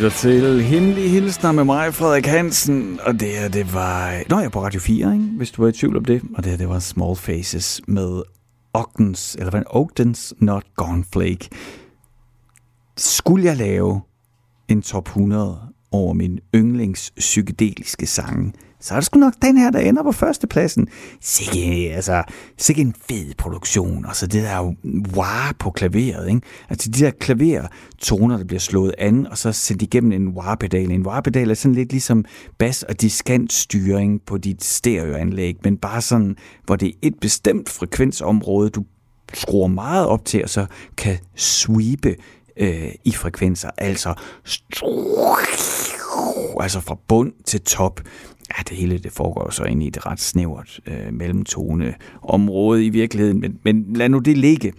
lytter 0.08 0.20
til 0.20 0.62
Hemmelige 0.62 1.10
Hilsner 1.10 1.52
med 1.52 1.64
mig, 1.64 1.94
Frederik 1.94 2.26
Hansen, 2.26 3.00
og 3.04 3.14
det 3.14 3.28
her, 3.28 3.48
det 3.48 3.74
var... 3.74 4.24
Nå, 4.30 4.38
jeg 4.38 4.46
er 4.46 4.50
på 4.50 4.64
Radio 4.64 4.80
4, 4.80 5.14
ikke? 5.14 5.26
hvis 5.26 5.52
du 5.52 5.62
var 5.62 5.70
i 5.70 5.72
tvivl 5.72 5.98
om 5.98 6.06
det. 6.06 6.22
Og 6.36 6.44
det 6.44 6.52
her, 6.52 6.58
det 6.58 6.70
var 6.70 6.80
Small 6.80 7.16
Faces 7.16 7.82
med 7.88 8.22
Ogdens, 8.74 9.36
eller 9.40 9.50
hvad 9.50 9.64
Ogdens 9.70 10.34
Not 10.40 10.64
Gone 10.76 11.04
Flake. 11.14 11.50
Skulle 12.98 13.46
jeg 13.46 13.58
lave 13.58 14.02
en 14.68 14.82
top 14.82 15.08
100 15.08 15.60
over 15.92 16.14
min 16.14 16.40
yndlings 16.56 17.12
psykedeliske 17.18 18.06
sange, 18.06 18.54
så 18.80 18.94
er 18.94 18.98
det 18.98 19.06
sgu 19.06 19.20
nok 19.20 19.34
den 19.42 19.58
her, 19.58 19.72
der 19.72 19.80
ender 19.80 20.04
på 20.04 20.12
førstepladsen. 20.12 20.88
Sikke, 21.22 21.94
altså, 21.96 22.24
sikke 22.58 22.82
en 22.82 22.96
fed 23.10 23.34
produktion, 23.38 24.06
og 24.06 24.16
så 24.16 24.28
det 24.28 24.44
der 24.44 24.74
wah 25.16 25.54
på 25.60 25.72
klaveret, 25.72 26.28
ikke? 26.28 26.42
Altså 26.70 26.90
de 26.90 27.00
der 27.00 27.12
klavertoner, 27.12 28.38
der 28.38 28.44
bliver 28.44 28.60
slået 28.60 28.94
an, 28.98 29.28
og 29.28 29.38
så 29.38 29.52
sendt 29.52 29.82
igennem 29.82 30.12
en 30.12 30.28
wah-pedal. 30.28 30.92
En 30.92 31.08
wah-pedal 31.08 31.50
er 31.50 31.54
sådan 31.54 31.76
lidt 31.76 31.92
ligesom 31.92 32.26
bas- 32.58 32.84
og 32.84 33.02
diskantstyring 33.02 34.22
på 34.22 34.38
dit 34.38 34.64
stereoanlæg, 34.64 35.56
men 35.64 35.78
bare 35.78 36.02
sådan, 36.02 36.36
hvor 36.66 36.76
det 36.76 36.88
er 36.88 36.94
et 37.02 37.16
bestemt 37.22 37.70
frekvensområde, 37.70 38.70
du 38.70 38.84
skruer 39.34 39.68
meget 39.68 40.08
op 40.08 40.26
til, 40.26 40.44
og 40.44 40.50
så 40.50 40.66
kan 40.98 41.18
sweepe 41.36 42.16
øh, 42.58 42.92
i 43.06 43.12
frekvenser, 43.12 43.70
altså 43.78 44.14
altså 46.60 46.80
fra 46.80 46.98
bund 47.08 47.34
til 47.46 47.62
top. 47.62 48.02
Ja, 48.50 48.64
det 48.70 48.78
hele 48.78 48.98
det 48.98 49.12
foregår 49.12 49.50
så 49.50 49.64
ind 49.64 49.84
i 49.84 49.88
et 49.88 50.06
ret 50.06 50.20
snævert 50.20 50.80
øh, 50.86 51.14
mellemtone 51.14 51.94
område 52.22 52.86
i 52.86 52.90
virkeligheden, 52.90 53.40
men, 53.40 53.60
men 53.64 53.94
lad 53.94 54.10
nu 54.10 54.20
det 54.20 54.38
ligge. 54.38 54.74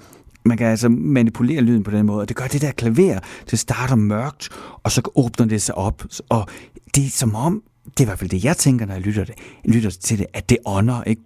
Man 0.45 0.57
kan 0.57 0.67
altså 0.67 0.89
manipulere 0.89 1.61
lyden 1.61 1.83
på 1.83 1.91
den 1.91 2.07
måde, 2.07 2.21
og 2.21 2.29
det 2.29 2.37
gør 2.37 2.47
det 2.47 2.61
der 2.61 2.73
klaver. 2.73 3.19
Det 3.51 3.59
starter 3.59 3.95
mørkt, 3.95 4.49
og 4.83 4.93
så 4.93 5.11
åbner 5.15 5.47
det 5.47 5.63
sig 5.63 5.75
op, 5.75 6.05
og 6.29 6.49
det 6.95 7.07
er 7.07 7.11
som 7.11 7.35
om, 7.35 7.63
det 7.85 8.01
er 8.01 8.05
i 8.05 8.05
hvert 8.05 8.19
fald 8.19 8.31
det, 8.31 8.45
jeg 8.45 8.57
tænker, 8.57 8.87
når 8.87 8.95
jeg 8.95 9.03
lytter, 9.03 9.25
det, 9.25 9.35
lytter 9.65 9.91
til 9.91 10.19
det, 10.19 10.27
at 10.33 10.51
det 10.51 10.59
ånder, 10.67 11.03
ikke? 11.05 11.23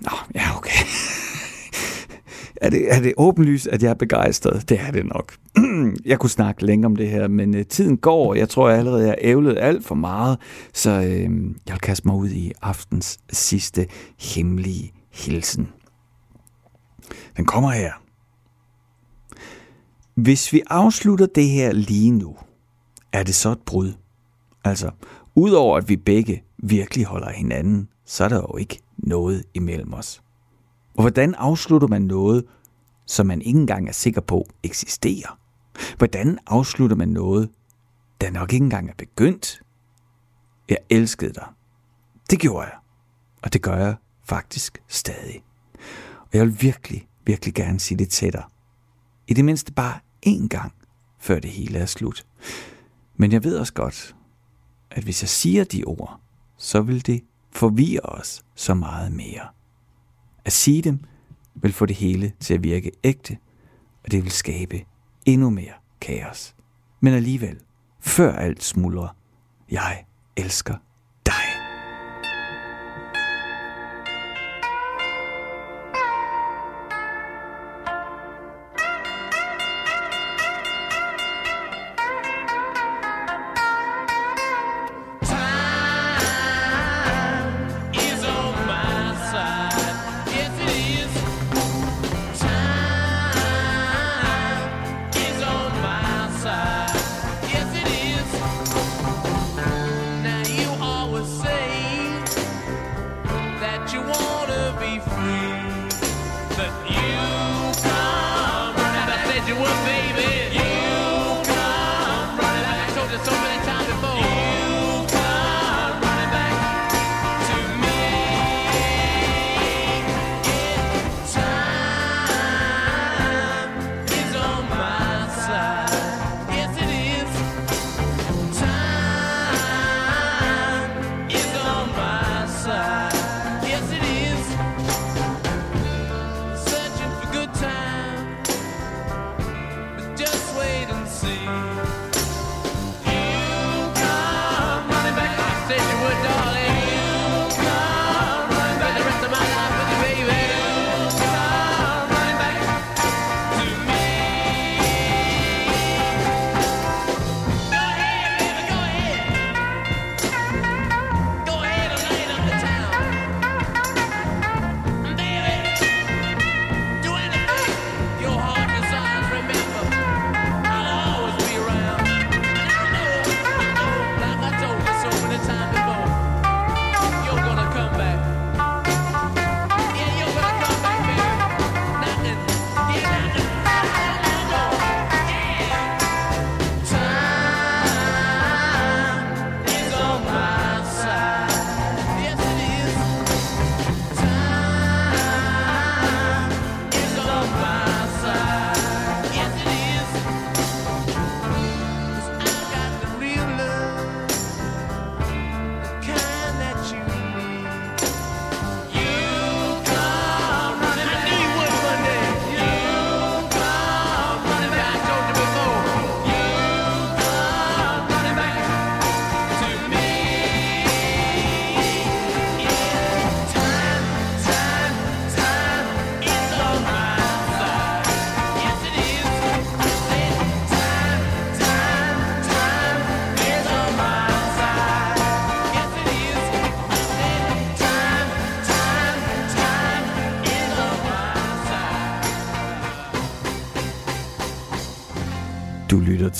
Nå, 0.00 0.16
ja, 0.34 0.56
okay. 0.56 1.09
Er 2.60 2.70
det, 2.70 2.94
er 2.94 3.00
det 3.00 3.14
åbenlyst, 3.16 3.66
at 3.66 3.82
jeg 3.82 3.90
er 3.90 3.94
begejstret? 3.94 4.68
Det 4.68 4.80
er 4.80 4.90
det 4.90 5.06
nok. 5.06 5.36
jeg 6.10 6.18
kunne 6.18 6.30
snakke 6.30 6.66
længe 6.66 6.86
om 6.86 6.96
det 6.96 7.08
her, 7.08 7.28
men 7.28 7.54
øh, 7.54 7.66
tiden 7.66 7.96
går, 7.96 8.28
og 8.30 8.38
jeg 8.38 8.48
tror, 8.48 8.68
jeg 8.68 8.78
allerede 8.78 9.06
har 9.06 9.16
ævlet 9.20 9.58
alt 9.58 9.84
for 9.84 9.94
meget, 9.94 10.38
så 10.72 10.90
øh, 10.90 11.30
jeg 11.66 11.72
vil 11.72 11.80
kaste 11.82 12.08
mig 12.08 12.16
ud 12.16 12.28
i 12.28 12.52
aftens 12.62 13.18
sidste 13.32 13.86
hemmelige 14.18 14.92
hilsen. 15.10 15.68
Den 17.36 17.44
kommer 17.44 17.70
her. 17.70 17.92
Hvis 20.14 20.52
vi 20.52 20.62
afslutter 20.66 21.26
det 21.26 21.48
her 21.48 21.72
lige 21.72 22.10
nu, 22.10 22.36
er 23.12 23.22
det 23.22 23.34
så 23.34 23.50
et 23.50 23.62
brud. 23.66 23.92
Altså, 24.64 24.90
udover 25.34 25.76
at 25.76 25.88
vi 25.88 25.96
begge 25.96 26.42
virkelig 26.58 27.04
holder 27.04 27.30
hinanden, 27.30 27.88
så 28.04 28.24
er 28.24 28.28
der 28.28 28.36
jo 28.36 28.56
ikke 28.56 28.80
noget 28.98 29.44
imellem 29.54 29.94
os. 29.94 30.22
Og 30.96 31.02
hvordan 31.02 31.34
afslutter 31.34 31.88
man 31.88 32.02
noget, 32.02 32.44
som 33.06 33.26
man 33.26 33.42
ikke 33.42 33.60
engang 33.60 33.88
er 33.88 33.92
sikker 33.92 34.20
på 34.20 34.46
eksisterer? 34.62 35.38
Hvordan 35.98 36.38
afslutter 36.46 36.96
man 36.96 37.08
noget, 37.08 37.50
der 38.20 38.30
nok 38.30 38.52
ikke 38.52 38.64
engang 38.64 38.90
er 38.90 38.94
begyndt? 38.98 39.62
Jeg 40.68 40.78
elskede 40.90 41.32
dig. 41.32 41.46
Det 42.30 42.40
gjorde 42.40 42.66
jeg. 42.66 42.76
Og 43.42 43.52
det 43.52 43.62
gør 43.62 43.76
jeg 43.76 43.94
faktisk 44.24 44.82
stadig. 44.88 45.44
Og 46.20 46.28
jeg 46.32 46.46
vil 46.46 46.62
virkelig, 46.62 47.08
virkelig 47.26 47.54
gerne 47.54 47.80
sige 47.80 47.98
det 47.98 48.08
til 48.08 48.32
dig. 48.32 48.44
I 49.28 49.34
det 49.34 49.44
mindste 49.44 49.72
bare 49.72 49.98
én 50.26 50.48
gang, 50.48 50.72
før 51.18 51.38
det 51.38 51.50
hele 51.50 51.78
er 51.78 51.86
slut. 51.86 52.26
Men 53.16 53.32
jeg 53.32 53.44
ved 53.44 53.58
også 53.58 53.72
godt, 53.72 54.16
at 54.90 55.04
hvis 55.04 55.22
jeg 55.22 55.28
siger 55.28 55.64
de 55.64 55.84
ord, 55.84 56.20
så 56.56 56.80
vil 56.80 57.06
det 57.06 57.24
forvirre 57.52 58.00
os 58.00 58.44
så 58.54 58.74
meget 58.74 59.12
mere. 59.12 59.48
At 60.50 60.54
sige 60.54 60.82
dem 60.82 60.98
vil 61.54 61.72
få 61.72 61.86
det 61.86 61.96
hele 61.96 62.32
til 62.40 62.54
at 62.54 62.62
virke 62.62 62.90
ægte, 63.04 63.36
og 64.04 64.12
det 64.12 64.24
vil 64.24 64.30
skabe 64.30 64.84
endnu 65.26 65.50
mere 65.50 65.72
kaos. 66.00 66.54
Men 67.00 67.14
alligevel, 67.14 67.58
før 68.00 68.32
alt 68.32 68.62
smuldrer, 68.62 69.16
jeg 69.70 70.04
elsker 70.36 70.74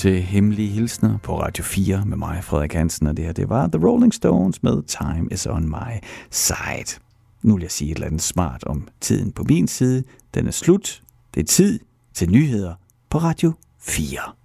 til 0.00 0.22
Hemmelige 0.22 0.68
Hilsner 0.68 1.18
på 1.18 1.40
Radio 1.40 1.64
4 1.64 2.04
med 2.06 2.16
mig, 2.16 2.44
Frederik 2.44 2.72
Hansen, 2.72 3.06
og 3.06 3.16
det 3.16 3.24
her, 3.24 3.32
det 3.32 3.48
var 3.48 3.66
The 3.66 3.86
Rolling 3.86 4.14
Stones 4.14 4.62
med 4.62 4.82
Time 4.82 5.28
is 5.30 5.46
on 5.46 5.68
my 5.68 6.06
side. 6.30 7.00
Nu 7.42 7.54
vil 7.54 7.62
jeg 7.62 7.70
sige 7.70 7.90
et 7.90 7.94
eller 7.94 8.06
andet 8.06 8.22
smart 8.22 8.64
om 8.64 8.88
tiden 9.00 9.32
på 9.32 9.44
min 9.48 9.68
side. 9.68 10.04
Den 10.34 10.46
er 10.46 10.50
slut. 10.50 11.02
Det 11.34 11.40
er 11.40 11.44
tid 11.44 11.80
til 12.14 12.30
nyheder 12.30 12.74
på 13.10 13.18
Radio 13.18 13.52
4. 13.80 14.39